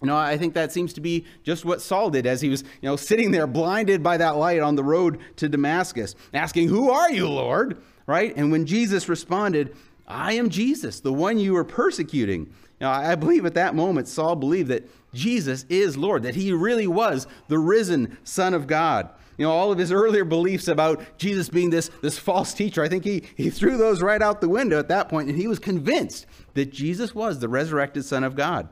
You 0.00 0.06
know, 0.06 0.16
I 0.16 0.38
think 0.38 0.54
that 0.54 0.72
seems 0.72 0.92
to 0.94 1.00
be 1.00 1.26
just 1.42 1.64
what 1.64 1.82
Saul 1.82 2.10
did 2.10 2.24
as 2.24 2.40
he 2.40 2.48
was, 2.48 2.62
you 2.62 2.88
know, 2.88 2.96
sitting 2.96 3.32
there 3.32 3.48
blinded 3.48 4.02
by 4.02 4.16
that 4.16 4.36
light 4.36 4.60
on 4.60 4.76
the 4.76 4.84
road 4.84 5.18
to 5.36 5.48
Damascus, 5.48 6.14
asking, 6.32 6.68
Who 6.68 6.90
are 6.90 7.10
you, 7.10 7.28
Lord? 7.28 7.82
Right? 8.06 8.34
And 8.36 8.52
when 8.52 8.64
Jesus 8.64 9.08
responded, 9.08 9.76
I 10.06 10.34
am 10.34 10.48
Jesus, 10.48 11.00
the 11.00 11.12
one 11.12 11.38
you 11.38 11.56
are 11.56 11.64
persecuting. 11.64 12.52
Now, 12.80 12.92
I 12.92 13.16
believe 13.16 13.44
at 13.44 13.54
that 13.54 13.74
moment, 13.74 14.06
Saul 14.06 14.36
believed 14.36 14.68
that 14.68 14.88
Jesus 15.14 15.64
is 15.68 15.96
Lord, 15.96 16.22
that 16.22 16.34
he 16.34 16.52
really 16.52 16.86
was 16.86 17.26
the 17.48 17.58
risen 17.58 18.18
Son 18.24 18.54
of 18.54 18.66
God. 18.66 19.10
You 19.36 19.46
know, 19.46 19.52
all 19.52 19.70
of 19.70 19.78
his 19.78 19.92
earlier 19.92 20.24
beliefs 20.24 20.66
about 20.66 21.00
Jesus 21.16 21.48
being 21.48 21.70
this, 21.70 21.90
this 22.02 22.18
false 22.18 22.52
teacher, 22.52 22.82
I 22.82 22.88
think 22.88 23.04
he, 23.04 23.22
he 23.36 23.50
threw 23.50 23.76
those 23.76 24.02
right 24.02 24.20
out 24.20 24.40
the 24.40 24.48
window 24.48 24.78
at 24.78 24.88
that 24.88 25.08
point, 25.08 25.28
and 25.28 25.38
he 25.38 25.46
was 25.46 25.60
convinced 25.60 26.26
that 26.54 26.72
Jesus 26.72 27.14
was 27.14 27.38
the 27.38 27.48
resurrected 27.48 28.04
Son 28.04 28.24
of 28.24 28.34
God. 28.34 28.68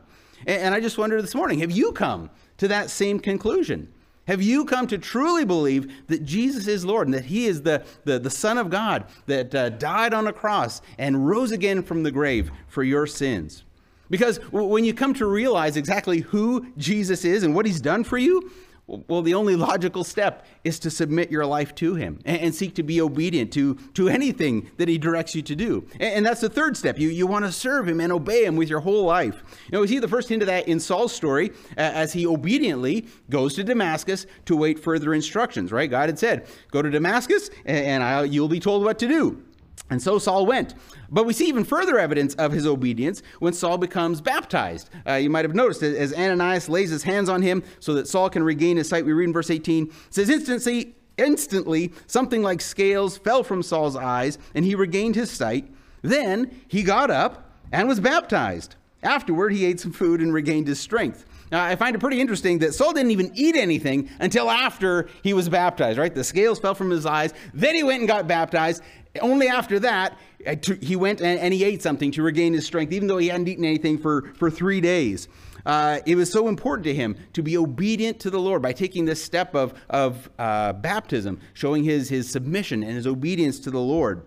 And 0.46 0.74
I 0.74 0.80
just 0.80 0.98
wonder 0.98 1.22
this 1.22 1.34
morning 1.34 1.60
have 1.60 1.70
you 1.70 1.92
come 1.92 2.30
to 2.58 2.68
that 2.68 2.90
same 2.90 3.20
conclusion? 3.20 3.92
Have 4.26 4.42
you 4.42 4.64
come 4.64 4.88
to 4.88 4.98
truly 4.98 5.44
believe 5.44 6.06
that 6.08 6.24
Jesus 6.24 6.66
is 6.66 6.84
Lord 6.84 7.06
and 7.06 7.14
that 7.14 7.26
He 7.26 7.46
is 7.46 7.62
the, 7.62 7.84
the, 8.04 8.18
the 8.18 8.30
Son 8.30 8.58
of 8.58 8.70
God 8.70 9.06
that 9.26 9.54
uh, 9.54 9.68
died 9.70 10.12
on 10.12 10.26
a 10.26 10.32
cross 10.32 10.82
and 10.98 11.28
rose 11.28 11.52
again 11.52 11.82
from 11.82 12.02
the 12.02 12.10
grave 12.10 12.50
for 12.66 12.82
your 12.82 13.06
sins? 13.06 13.62
Because 14.10 14.38
when 14.52 14.84
you 14.84 14.94
come 14.94 15.14
to 15.14 15.26
realize 15.26 15.76
exactly 15.76 16.20
who 16.20 16.66
Jesus 16.76 17.24
is 17.24 17.42
and 17.42 17.54
what 17.54 17.66
He's 17.66 17.80
done 17.80 18.04
for 18.04 18.18
you, 18.18 18.50
well, 18.86 19.22
the 19.22 19.34
only 19.34 19.56
logical 19.56 20.04
step 20.04 20.46
is 20.62 20.78
to 20.78 20.90
submit 20.90 21.30
your 21.30 21.44
life 21.44 21.74
to 21.76 21.96
him 21.96 22.20
and, 22.24 22.54
seek 22.54 22.76
to 22.76 22.84
be 22.84 23.00
obedient 23.00 23.52
to, 23.52 23.74
to 23.94 24.08
anything 24.08 24.70
that 24.76 24.88
he 24.88 24.96
directs 24.96 25.34
you 25.34 25.42
to 25.42 25.56
do. 25.56 25.88
And, 25.98 26.24
that's 26.24 26.40
the 26.40 26.48
third 26.48 26.76
step. 26.76 26.98
You, 26.98 27.08
you 27.08 27.26
want 27.26 27.44
to 27.44 27.52
serve 27.52 27.88
him 27.88 28.00
and 28.00 28.12
obey 28.12 28.44
him 28.44 28.54
with 28.54 28.68
your 28.68 28.80
whole 28.80 29.04
life. 29.04 29.42
You 29.66 29.72
know, 29.72 29.80
we 29.80 29.88
see 29.88 29.98
the 29.98 30.08
first 30.08 30.28
hint 30.28 30.42
of 30.42 30.46
that 30.46 30.68
in 30.68 30.78
Saul's 30.78 31.12
story 31.12 31.50
as 31.76 32.12
he 32.12 32.26
obediently 32.26 33.06
goes 33.28 33.54
to 33.54 33.64
Damascus 33.64 34.26
to 34.44 34.56
wait 34.56 34.78
further 34.78 35.14
instructions, 35.14 35.72
right? 35.72 35.90
God 35.90 36.08
had 36.08 36.18
said, 36.18 36.46
Go 36.70 36.80
to 36.80 36.90
Damascus 36.90 37.50
and, 37.64 38.02
and 38.02 38.32
you'll 38.32 38.48
be 38.48 38.60
told 38.60 38.84
what 38.84 39.00
to 39.00 39.08
do. 39.08 39.42
And 39.88 40.02
so 40.02 40.18
Saul 40.18 40.46
went. 40.46 40.74
But 41.10 41.26
we 41.26 41.32
see 41.32 41.46
even 41.46 41.64
further 41.64 41.98
evidence 41.98 42.34
of 42.34 42.52
his 42.52 42.66
obedience 42.66 43.22
when 43.38 43.52
Saul 43.52 43.78
becomes 43.78 44.20
baptized. 44.20 44.90
Uh, 45.06 45.14
you 45.14 45.30
might 45.30 45.44
have 45.44 45.54
noticed 45.54 45.82
as 45.82 46.12
Ananias 46.12 46.68
lays 46.68 46.90
his 46.90 47.04
hands 47.04 47.28
on 47.28 47.42
him 47.42 47.62
so 47.78 47.94
that 47.94 48.08
Saul 48.08 48.28
can 48.28 48.42
regain 48.42 48.76
his 48.76 48.88
sight. 48.88 49.04
We 49.04 49.12
read 49.12 49.28
in 49.28 49.32
verse 49.32 49.50
18, 49.50 49.92
says, 50.10 50.28
Instantly, 50.28 50.94
instantly, 51.16 51.92
something 52.06 52.42
like 52.42 52.60
scales 52.60 53.16
fell 53.16 53.44
from 53.44 53.62
Saul's 53.62 53.96
eyes, 53.96 54.38
and 54.54 54.64
he 54.64 54.74
regained 54.74 55.14
his 55.14 55.30
sight. 55.30 55.70
Then 56.02 56.62
he 56.66 56.82
got 56.82 57.10
up 57.10 57.50
and 57.72 57.86
was 57.86 58.00
baptized. 58.00 58.74
Afterward, 59.02 59.52
he 59.52 59.64
ate 59.64 59.78
some 59.78 59.92
food 59.92 60.20
and 60.20 60.32
regained 60.32 60.66
his 60.66 60.80
strength. 60.80 61.24
Now, 61.52 61.64
I 61.64 61.76
find 61.76 61.94
it 61.94 62.00
pretty 62.00 62.20
interesting 62.20 62.58
that 62.58 62.74
Saul 62.74 62.92
didn't 62.92 63.12
even 63.12 63.30
eat 63.34 63.54
anything 63.54 64.10
until 64.18 64.50
after 64.50 65.08
he 65.22 65.32
was 65.32 65.48
baptized, 65.48 65.96
right? 65.96 66.12
The 66.12 66.24
scales 66.24 66.58
fell 66.58 66.74
from 66.74 66.90
his 66.90 67.06
eyes. 67.06 67.32
Then 67.54 67.76
he 67.76 67.84
went 67.84 68.00
and 68.00 68.08
got 68.08 68.26
baptized. 68.26 68.82
Only 69.20 69.48
after 69.48 69.78
that, 69.80 70.18
uh, 70.46 70.56
he 70.80 70.96
went 70.96 71.20
and 71.20 71.52
he 71.52 71.64
ate 71.64 71.82
something 71.82 72.10
to 72.12 72.22
regain 72.22 72.52
his 72.52 72.66
strength, 72.66 72.92
even 72.92 73.08
though 73.08 73.18
he 73.18 73.28
hadn't 73.28 73.48
eaten 73.48 73.64
anything 73.64 73.98
for, 73.98 74.32
for 74.36 74.50
three 74.50 74.80
days. 74.80 75.28
Uh, 75.64 75.98
it 76.06 76.14
was 76.14 76.30
so 76.30 76.46
important 76.46 76.84
to 76.84 76.94
him 76.94 77.16
to 77.32 77.42
be 77.42 77.56
obedient 77.56 78.20
to 78.20 78.30
the 78.30 78.38
Lord 78.38 78.62
by 78.62 78.72
taking 78.72 79.04
this 79.04 79.22
step 79.22 79.54
of, 79.54 79.74
of 79.90 80.30
uh, 80.38 80.72
baptism, 80.74 81.40
showing 81.54 81.82
his, 81.82 82.08
his 82.08 82.30
submission 82.30 82.84
and 82.84 82.92
his 82.92 83.06
obedience 83.06 83.58
to 83.60 83.70
the 83.72 83.80
Lord. 83.80 84.22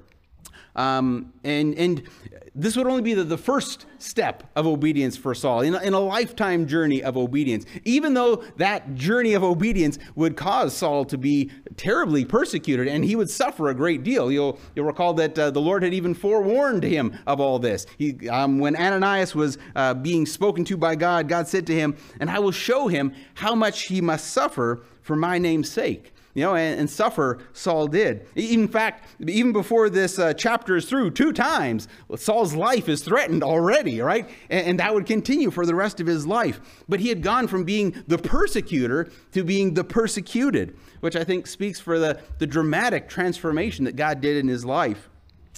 Um, 0.76 1.34
and, 1.44 1.76
and 1.76 2.04
this 2.56 2.76
would 2.76 2.88
only 2.88 3.02
be 3.02 3.14
the, 3.14 3.24
the 3.24 3.38
first 3.38 3.86
step 4.00 4.44
of 4.56 4.68
obedience 4.68 5.16
for 5.16 5.34
Saul 5.34 5.62
in 5.62 5.76
a, 5.76 5.80
in 5.80 5.94
a 5.94 6.00
lifetime 6.00 6.68
journey 6.68 7.02
of 7.02 7.18
obedience, 7.18 7.66
even 7.86 8.14
though 8.14 8.44
that 8.58 8.96
journey 8.96 9.34
of 9.34 9.44
obedience 9.44 9.98
would 10.16 10.36
cause 10.36 10.76
Saul 10.76 11.06
to 11.06 11.18
be 11.18 11.52
terribly 11.78 12.26
persecuted 12.26 12.88
and 12.88 13.06
he 13.06 13.16
would 13.16 13.30
suffer 13.30 13.70
a 13.70 13.74
great 13.74 14.04
deal. 14.04 14.32
You'll, 14.32 14.60
you'll 14.76 14.86
recall 14.86 15.14
that 15.16 15.38
uh, 15.38 15.52
the 15.52 15.62
Lord 15.62 15.84
had 15.84 15.94
even 15.94 16.14
forewarned 16.14 16.84
him 16.84 17.18
of 17.26 17.40
all 17.40 17.60
this. 17.60 17.86
He, 17.98 18.28
um, 18.30 18.60
when 18.60 18.76
Ananias 18.76 19.36
was 19.36 19.58
uh, 19.76 19.94
being 19.94 20.26
spoken 20.26 20.66
to 20.66 20.78
by 20.78 20.96
God, 20.96 21.28
God 21.28 21.48
said 21.48 21.66
to 21.68 21.74
him, 21.74 21.96
And 22.20 22.30
I 22.30 22.40
will 22.40 22.52
show 22.52 22.88
him 22.88 23.14
how 23.36 23.56
much 23.56 23.84
he 23.84 24.02
must 24.02 24.32
suffer 24.32 24.84
for 25.02 25.16
my 25.16 25.38
name's 25.38 25.70
sake 25.70 26.14
you 26.34 26.44
know, 26.44 26.56
and, 26.56 26.80
and, 26.80 26.90
suffer 26.90 27.40
Saul 27.54 27.88
did. 27.88 28.28
In 28.36 28.68
fact, 28.68 29.08
even 29.26 29.52
before 29.52 29.90
this 29.90 30.20
uh, 30.20 30.34
chapter 30.34 30.76
is 30.76 30.86
through, 30.86 31.12
two 31.12 31.34
times 31.34 31.88
Saul's 32.16 32.54
life 32.54 32.88
is 32.88 33.02
threatened 33.02 33.44
already, 33.44 34.00
right? 34.02 34.30
And, 34.50 34.68
and, 34.68 34.80
that 34.80 34.94
would 34.94 35.06
continue 35.06 35.50
for 35.52 35.66
the 35.66 35.76
rest 35.76 36.00
of 36.00 36.08
his 36.08 36.28
life. 36.28 36.62
But 36.88 37.00
he 37.00 37.10
had 37.10 37.24
gone 37.24 37.48
from 37.48 37.64
being 37.64 38.04
the 38.08 38.18
persecutor 38.18 39.10
to 39.34 39.44
being 39.44 39.74
the 39.74 39.84
persecuted, 39.84 40.78
which 41.00 41.16
I 41.16 41.24
think 41.24 41.48
speaks 41.48 41.80
for 41.80 41.98
the, 41.98 42.20
the 42.38 42.48
dramatic 42.48 43.10
transformation 43.10 43.86
that 43.86 43.96
God 43.96 44.22
did 44.22 44.38
in 44.38 44.48
his 44.48 44.64
life. 44.66 45.10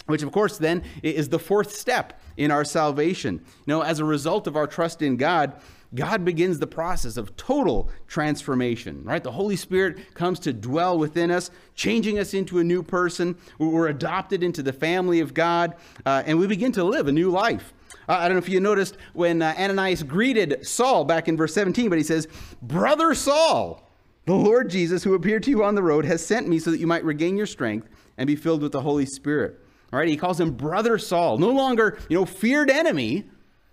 Which, 0.08 0.24
of 0.24 0.32
course, 0.32 0.58
then 0.58 0.84
is 1.04 1.30
the 1.30 1.40
fourth 1.40 1.76
step 1.76 2.20
in 2.38 2.50
our 2.50 2.66
salvation. 2.66 3.36
You 3.36 3.74
know, 3.74 3.82
as 3.82 4.00
a 4.00 4.06
result 4.06 4.48
of 4.48 4.56
our 4.56 4.68
trust 4.68 5.02
in 5.02 5.18
God, 5.18 5.54
God 5.94 6.24
begins 6.24 6.60
the 6.60 6.68
process 6.68 7.18
of 7.18 7.36
total 7.36 7.90
transformation, 8.08 9.04
right? 9.04 9.22
The 9.22 9.32
Holy 9.32 9.58
Spirit 9.58 10.14
comes 10.14 10.40
to 10.42 10.54
dwell 10.54 10.98
within 10.98 11.32
us, 11.32 11.52
changing 11.76 12.18
us 12.18 12.34
into 12.34 12.60
a 12.60 12.64
new 12.64 12.82
person. 12.82 13.36
We're 13.58 13.90
adopted 13.90 14.42
into 14.42 14.64
the 14.64 14.72
family 14.72 15.20
of 15.20 15.34
God, 15.34 15.76
uh, 16.06 16.24
and 16.26 16.40
we 16.40 16.48
begin 16.48 16.72
to 16.74 16.84
live 16.84 17.08
a 17.08 17.12
new 17.12 17.30
life. 17.30 17.74
Uh, 18.08 18.14
I 18.14 18.28
don't 18.28 18.36
know 18.36 18.44
if 18.44 18.50
you 18.50 18.60
noticed 18.60 18.98
when 19.14 19.42
uh, 19.42 19.54
Ananias 19.58 20.04
greeted 20.04 20.66
Saul 20.66 21.04
back 21.04 21.28
in 21.28 21.36
verse 21.36 21.54
17, 21.54 21.90
but 21.90 21.98
he 21.98 22.04
says, 22.04 22.28
Brother 22.62 23.14
Saul, 23.14 23.90
the 24.26 24.34
Lord 24.34 24.70
Jesus, 24.70 25.04
who 25.04 25.14
appeared 25.14 25.44
to 25.44 25.50
you 25.50 25.64
on 25.64 25.76
the 25.76 25.84
road, 25.84 26.06
has 26.06 26.26
sent 26.26 26.48
me 26.48 26.58
so 26.60 26.72
that 26.72 26.80
you 26.80 26.88
might 26.88 27.04
regain 27.04 27.36
your 27.36 27.46
strength 27.46 27.90
and 28.18 28.28
be 28.28 28.36
filled 28.36 28.62
with 28.62 28.72
the 28.72 28.82
Holy 28.82 29.06
Spirit. 29.06 29.60
All 29.92 30.00
right, 30.00 30.08
he 30.08 30.16
calls 30.16 30.40
him 30.40 30.52
Brother 30.52 30.98
Saul, 30.98 31.38
no 31.38 31.50
longer, 31.50 32.00
you 32.08 32.18
know, 32.18 32.26
feared 32.26 32.70
enemy, 32.70 33.30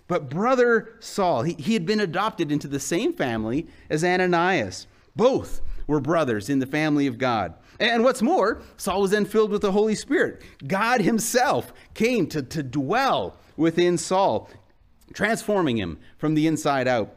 but 0.08 0.30
brother 0.30 0.94
Saul, 1.00 1.42
he, 1.42 1.54
he 1.54 1.74
had 1.74 1.86
been 1.86 2.00
adopted 2.00 2.50
into 2.50 2.66
the 2.66 2.80
same 2.80 3.12
family 3.12 3.68
as 3.88 4.02
Ananias. 4.02 4.86
Both 5.14 5.60
were 5.86 6.00
brothers 6.00 6.48
in 6.48 6.58
the 6.58 6.66
family 6.66 7.06
of 7.06 7.18
God. 7.18 7.54
And 7.78 8.02
what's 8.02 8.22
more, 8.22 8.60
Saul 8.76 9.02
was 9.02 9.12
then 9.12 9.24
filled 9.24 9.50
with 9.50 9.62
the 9.62 9.72
Holy 9.72 9.94
Spirit. 9.94 10.42
God 10.66 11.00
himself 11.00 11.72
came 11.94 12.26
to, 12.28 12.42
to 12.42 12.62
dwell 12.62 13.36
within 13.56 13.98
Saul, 13.98 14.50
transforming 15.12 15.76
him 15.76 15.98
from 16.16 16.34
the 16.34 16.46
inside 16.46 16.88
out. 16.88 17.14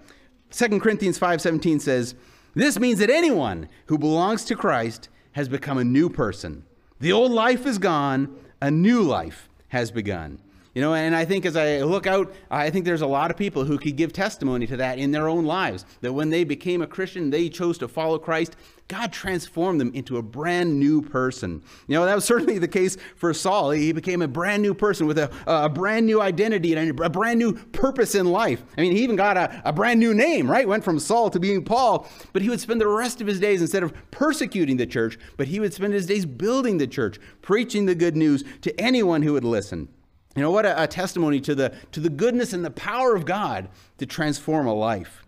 2 0.51 0.79
Corinthians 0.79 1.17
5:17 1.17 1.79
says, 1.79 2.13
"This 2.53 2.77
means 2.77 2.99
that 2.99 3.09
anyone 3.09 3.69
who 3.87 3.97
belongs 3.97 4.43
to 4.45 4.55
Christ 4.55 5.09
has 5.31 5.47
become 5.47 5.77
a 5.77 5.83
new 5.83 6.09
person. 6.09 6.63
The 6.99 7.11
old 7.11 7.31
life 7.31 7.65
is 7.65 7.77
gone, 7.77 8.35
a 8.61 8.69
new 8.69 9.01
life 9.01 9.49
has 9.69 9.91
begun." 9.91 10.39
You 10.73 10.81
know, 10.81 10.93
and 10.93 11.13
I 11.13 11.25
think 11.25 11.45
as 11.45 11.57
I 11.57 11.79
look 11.81 12.07
out, 12.07 12.33
I 12.49 12.69
think 12.69 12.85
there's 12.85 13.01
a 13.01 13.07
lot 13.07 13.29
of 13.29 13.35
people 13.35 13.65
who 13.65 13.77
could 13.77 13.97
give 13.97 14.13
testimony 14.13 14.65
to 14.67 14.77
that 14.77 14.99
in 14.99 15.11
their 15.11 15.27
own 15.27 15.45
lives. 15.45 15.85
That 15.99 16.13
when 16.13 16.29
they 16.29 16.45
became 16.45 16.81
a 16.81 16.87
Christian, 16.87 17.29
they 17.29 17.49
chose 17.49 17.77
to 17.79 17.89
follow 17.89 18.17
Christ, 18.17 18.55
God 18.87 19.11
transformed 19.11 19.81
them 19.81 19.91
into 19.93 20.15
a 20.15 20.21
brand 20.21 20.79
new 20.79 21.01
person. 21.01 21.61
You 21.87 21.95
know, 21.95 22.05
that 22.05 22.15
was 22.15 22.23
certainly 22.23 22.57
the 22.57 22.69
case 22.69 22.95
for 23.17 23.33
Saul. 23.33 23.71
He 23.71 23.91
became 23.91 24.21
a 24.21 24.29
brand 24.29 24.61
new 24.61 24.73
person 24.73 25.07
with 25.07 25.17
a, 25.17 25.29
a 25.45 25.67
brand 25.67 26.05
new 26.05 26.21
identity 26.21 26.73
and 26.73 26.99
a 27.01 27.09
brand 27.09 27.39
new 27.39 27.53
purpose 27.53 28.15
in 28.15 28.25
life. 28.27 28.63
I 28.77 28.81
mean, 28.81 28.93
he 28.93 29.03
even 29.03 29.17
got 29.17 29.35
a, 29.35 29.61
a 29.65 29.73
brand 29.73 29.99
new 29.99 30.13
name, 30.13 30.49
right? 30.49 30.67
Went 30.67 30.85
from 30.85 30.99
Saul 30.99 31.29
to 31.31 31.39
being 31.39 31.65
Paul. 31.65 32.09
But 32.31 32.43
he 32.43 32.49
would 32.49 32.61
spend 32.61 32.79
the 32.79 32.87
rest 32.87 33.19
of 33.19 33.27
his 33.27 33.41
days, 33.41 33.61
instead 33.61 33.83
of 33.83 33.93
persecuting 34.11 34.77
the 34.77 34.87
church, 34.87 35.17
but 35.35 35.47
he 35.47 35.59
would 35.59 35.73
spend 35.73 35.93
his 35.93 36.05
days 36.05 36.25
building 36.25 36.77
the 36.77 36.87
church, 36.87 37.19
preaching 37.41 37.85
the 37.85 37.95
good 37.95 38.15
news 38.15 38.45
to 38.61 38.77
anyone 38.79 39.21
who 39.21 39.33
would 39.33 39.43
listen. 39.43 39.89
You 40.35 40.41
know, 40.41 40.51
what 40.51 40.65
a, 40.65 40.83
a, 40.83 40.87
testimony 40.87 41.41
to 41.41 41.55
the, 41.55 41.73
to 41.91 41.99
the 41.99 42.09
goodness 42.09 42.53
and 42.53 42.63
the 42.63 42.71
power 42.71 43.15
of 43.15 43.25
God 43.25 43.67
to 43.97 44.05
transform 44.05 44.65
a 44.65 44.73
life. 44.73 45.25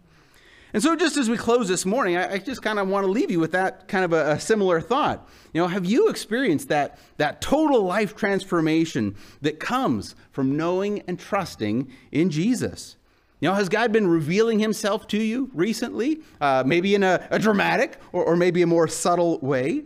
And 0.74 0.82
so, 0.82 0.96
just 0.96 1.18
as 1.18 1.30
we 1.30 1.38
close 1.38 1.68
this 1.68 1.86
morning, 1.86 2.18
I, 2.18 2.34
I 2.34 2.38
just 2.40 2.64
kind 2.64 2.80
of 2.80 2.88
want 2.88 3.06
to 3.06 3.12
leave 3.12 3.30
you 3.30 3.40
with 3.40 3.52
that 3.52 3.88
kind 3.88 4.04
of 4.06 4.14
a, 4.14 4.32
a, 4.32 4.40
similar 4.40 4.82
thought. 4.82 5.30
You 5.54 5.62
know, 5.62 5.68
have 5.68 5.86
you 5.86 6.10
experienced 6.10 6.70
that, 6.70 6.98
that 7.18 7.42
total 7.42 7.84
life 7.84 8.16
transformation 8.16 9.16
that 9.42 9.60
comes 9.60 10.16
from 10.32 10.58
knowing 10.58 11.04
and 11.08 11.20
trusting 11.20 11.92
in 12.12 12.32
Jesus? 12.32 12.96
You 13.40 13.50
know, 13.50 13.56
has 13.56 13.70
God 13.70 13.92
been 13.92 14.08
revealing 14.08 14.60
himself 14.60 15.06
to 15.10 15.22
you 15.22 15.52
recently? 15.54 16.22
Uh, 16.42 16.64
maybe 16.66 16.96
in 16.96 17.04
a, 17.04 17.28
a 17.30 17.38
dramatic 17.38 17.98
or, 18.12 18.24
or 18.24 18.36
maybe 18.36 18.62
a 18.62 18.68
more 18.68 18.88
subtle 18.88 19.38
way? 19.40 19.84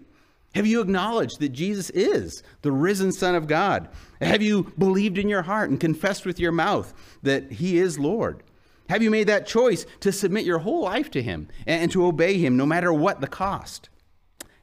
Have 0.56 0.65
you 0.65 0.80
acknowledged 0.80 1.39
that 1.41 1.49
Jesus 1.49 1.89
is 1.89 2.43
the 2.62 2.71
risen 2.71 3.12
Son 3.12 3.36
of 3.36 3.47
God? 3.47 3.89
Have 4.21 4.41
you 4.41 4.71
believed 4.77 5.17
in 5.17 5.30
your 5.30 5.43
heart 5.43 5.69
and 5.69 5.80
confessed 5.80 6.25
with 6.25 6.39
your 6.39 6.51
mouth 6.51 6.93
that 7.23 7.51
He 7.53 7.77
is 7.77 7.99
Lord? 7.99 8.43
Have 8.89 9.03
you 9.03 9.12
made 9.12 9.27
that 9.27 9.45
choice 9.45 9.86
to 9.99 10.12
submit 10.12 10.45
your 10.45 10.60
whole 10.60 10.82
life 10.82 11.12
to 11.12 11.21
Him 11.21 11.49
and 11.65 11.91
to 11.91 12.06
obey 12.06 12.38
Him 12.38 12.56
no 12.58 12.65
matter 12.65 12.91
what 12.93 13.21
the 13.21 13.27
cost? 13.27 13.89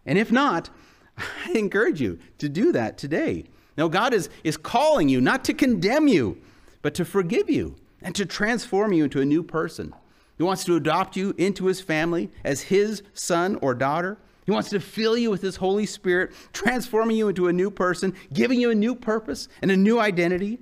And 0.07 0.19
if 0.19 0.33
not, 0.33 0.71
I 1.19 1.53
encourage 1.55 2.01
you 2.01 2.19
to 2.39 2.49
do 2.49 2.73
that 2.73 2.99
today. 2.99 3.45
Now, 3.77 3.89
God 3.89 4.15
is, 4.15 4.29
is 4.45 4.57
calling 4.57 5.09
you 5.09 5.21
not 5.21 5.45
to 5.45 5.55
condemn 5.55 6.09
you, 6.09 6.39
but 6.83 6.95
to 6.95 7.05
forgive 7.05 7.51
you 7.51 7.77
and 8.03 8.15
to 8.15 8.27
transform 8.27 8.93
you 8.93 9.05
into 9.05 9.21
a 9.21 9.25
new 9.25 9.43
person. 9.43 9.93
He 10.37 10.43
wants 10.43 10.65
to 10.65 10.77
adopt 10.77 11.17
you 11.17 11.35
into 11.39 11.67
His 11.67 11.81
family 11.81 12.31
as 12.45 12.63
His 12.63 13.03
son 13.13 13.57
or 13.57 13.75
daughter. 13.75 14.19
He 14.45 14.53
wants 14.53 14.71
to 14.71 14.81
fill 14.81 15.17
you 15.17 15.31
with 15.31 15.43
His 15.43 15.57
Holy 15.57 15.87
Spirit, 15.87 16.33
transforming 16.53 17.17
you 17.17 17.29
into 17.29 17.49
a 17.49 17.53
new 17.53 17.71
person, 17.71 18.15
giving 18.33 18.61
you 18.61 18.71
a 18.71 18.75
new 18.75 18.95
purpose 18.95 19.49
and 19.63 19.71
a 19.71 19.77
new 19.77 19.99
identity. 19.99 20.59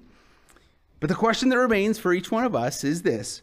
But 1.00 1.08
the 1.08 1.16
question 1.16 1.48
that 1.48 1.58
remains 1.58 1.98
for 1.98 2.12
each 2.12 2.30
one 2.30 2.44
of 2.44 2.54
us 2.54 2.84
is 2.84 3.02
this 3.02 3.42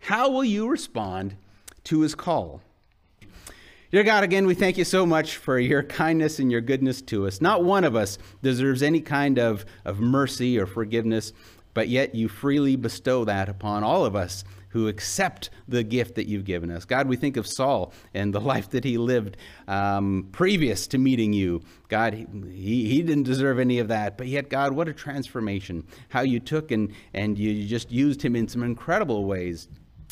How 0.00 0.28
will 0.28 0.44
you 0.44 0.68
respond 0.68 1.36
to 1.84 2.00
His 2.00 2.14
call? 2.14 2.62
Dear 3.92 4.02
God, 4.02 4.24
again, 4.24 4.46
we 4.46 4.54
thank 4.54 4.76
you 4.76 4.84
so 4.84 5.06
much 5.06 5.36
for 5.36 5.60
your 5.60 5.84
kindness 5.84 6.40
and 6.40 6.50
your 6.50 6.60
goodness 6.60 7.00
to 7.02 7.28
us. 7.28 7.40
Not 7.40 7.62
one 7.62 7.84
of 7.84 7.94
us 7.94 8.18
deserves 8.42 8.82
any 8.82 9.00
kind 9.00 9.38
of, 9.38 9.64
of 9.84 10.00
mercy 10.00 10.58
or 10.58 10.66
forgiveness, 10.66 11.32
but 11.72 11.88
yet 11.88 12.12
you 12.12 12.28
freely 12.28 12.74
bestow 12.74 13.24
that 13.24 13.48
upon 13.48 13.84
all 13.84 14.04
of 14.04 14.16
us 14.16 14.42
who 14.76 14.88
accept 14.88 15.48
the 15.66 15.82
gift 15.82 16.16
that 16.16 16.28
you've 16.28 16.44
given 16.44 16.70
us. 16.70 16.84
God, 16.84 17.08
we 17.08 17.16
think 17.16 17.38
of 17.38 17.46
Saul 17.46 17.94
and 18.12 18.34
the 18.34 18.40
life 18.52 18.68
that 18.70 18.84
he 18.84 18.98
lived 18.98 19.38
um, 19.66 20.28
previous 20.32 20.86
to 20.88 20.98
meeting 20.98 21.32
you. 21.32 21.62
God, 21.88 22.12
he, 22.12 22.26
he 22.86 23.00
didn't 23.00 23.22
deserve 23.22 23.58
any 23.58 23.78
of 23.78 23.88
that, 23.88 24.18
but 24.18 24.26
yet, 24.26 24.50
God, 24.50 24.74
what 24.74 24.86
a 24.86 24.92
transformation. 24.92 25.86
How 26.10 26.20
you 26.20 26.40
took 26.40 26.70
and, 26.70 26.92
and 27.14 27.38
you 27.38 27.66
just 27.66 27.90
used 27.90 28.20
him 28.20 28.36
in 28.36 28.48
some 28.48 28.62
incredible 28.62 29.24
ways. 29.24 29.66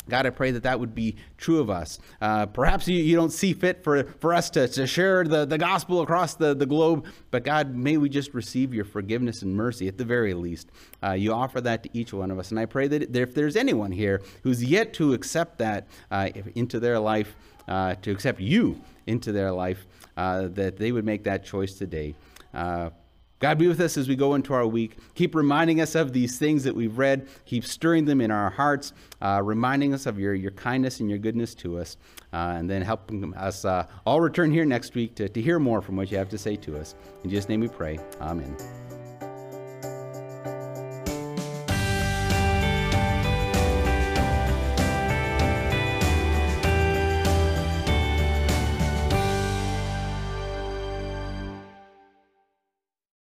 God, 0.09 0.25
I 0.25 0.29
pray 0.29 0.51
that 0.51 0.63
that 0.63 0.79
would 0.79 0.93
be 0.93 1.15
true 1.37 1.59
of 1.59 1.69
us. 1.69 1.99
Uh, 2.21 2.45
perhaps 2.45 2.87
you, 2.87 2.97
you 2.97 3.15
don't 3.15 3.31
see 3.31 3.53
fit 3.53 3.83
for, 3.83 4.03
for 4.19 4.33
us 4.33 4.49
to, 4.51 4.67
to 4.67 4.85
share 4.85 5.23
the, 5.23 5.45
the 5.45 5.57
gospel 5.57 6.01
across 6.01 6.35
the, 6.35 6.53
the 6.53 6.65
globe, 6.65 7.05
but 7.31 7.43
God, 7.43 7.75
may 7.75 7.97
we 7.97 8.09
just 8.09 8.33
receive 8.33 8.73
your 8.73 8.85
forgiveness 8.85 9.41
and 9.41 9.55
mercy 9.55 9.87
at 9.87 9.97
the 9.97 10.05
very 10.05 10.33
least. 10.33 10.69
Uh, 11.03 11.11
you 11.11 11.33
offer 11.33 11.61
that 11.61 11.83
to 11.83 11.89
each 11.93 12.13
one 12.13 12.31
of 12.31 12.39
us. 12.39 12.51
And 12.51 12.59
I 12.59 12.65
pray 12.65 12.87
that 12.87 13.15
if 13.15 13.33
there's 13.33 13.55
anyone 13.55 13.91
here 13.91 14.21
who's 14.43 14.63
yet 14.63 14.93
to 14.95 15.13
accept 15.13 15.57
that 15.59 15.87
uh, 16.11 16.29
into 16.55 16.79
their 16.79 16.99
life, 16.99 17.35
uh, 17.67 17.95
to 17.95 18.11
accept 18.11 18.39
you 18.39 18.79
into 19.07 19.31
their 19.31 19.51
life, 19.51 19.87
uh, 20.17 20.47
that 20.49 20.77
they 20.77 20.91
would 20.91 21.05
make 21.05 21.23
that 21.23 21.43
choice 21.43 21.73
today. 21.73 22.15
God, 23.39 23.57
be 23.57 23.67
with 23.67 23.81
us 23.81 23.97
as 23.97 24.07
we 24.07 24.15
go 24.15 24.35
into 24.35 24.53
our 24.53 24.65
week. 24.65 24.97
Keep 25.13 25.35
reminding 25.35 25.81
us 25.81 25.93
of 25.95 26.13
these 26.13 26.39
things 26.39 26.63
that 26.63 26.73
we've 26.73 26.97
read. 26.97 27.27
Keep 27.45 27.65
stirring 27.65 28.05
them 28.05 28.21
in 28.21 28.31
our 28.31 28.49
hearts, 28.49 28.93
uh, 29.21 29.41
reminding 29.43 29.93
us 29.93 30.05
of 30.05 30.17
your, 30.17 30.33
your 30.33 30.51
kindness 30.51 31.01
and 31.01 31.09
your 31.09 31.19
goodness 31.19 31.53
to 31.55 31.77
us, 31.77 31.97
uh, 32.33 32.55
and 32.57 32.69
then 32.69 32.81
helping 32.81 33.33
us 33.35 33.65
uh, 33.65 33.85
all 34.05 34.21
return 34.21 34.51
here 34.51 34.65
next 34.65 34.95
week 34.95 35.15
to, 35.15 35.27
to 35.27 35.41
hear 35.41 35.59
more 35.59 35.81
from 35.81 35.97
what 35.97 36.11
you 36.11 36.17
have 36.17 36.29
to 36.29 36.37
say 36.37 36.55
to 36.55 36.77
us. 36.77 36.95
In 37.23 37.29
Jesus' 37.29 37.49
name 37.49 37.59
we 37.59 37.67
pray. 37.67 37.99
Amen. 38.21 38.55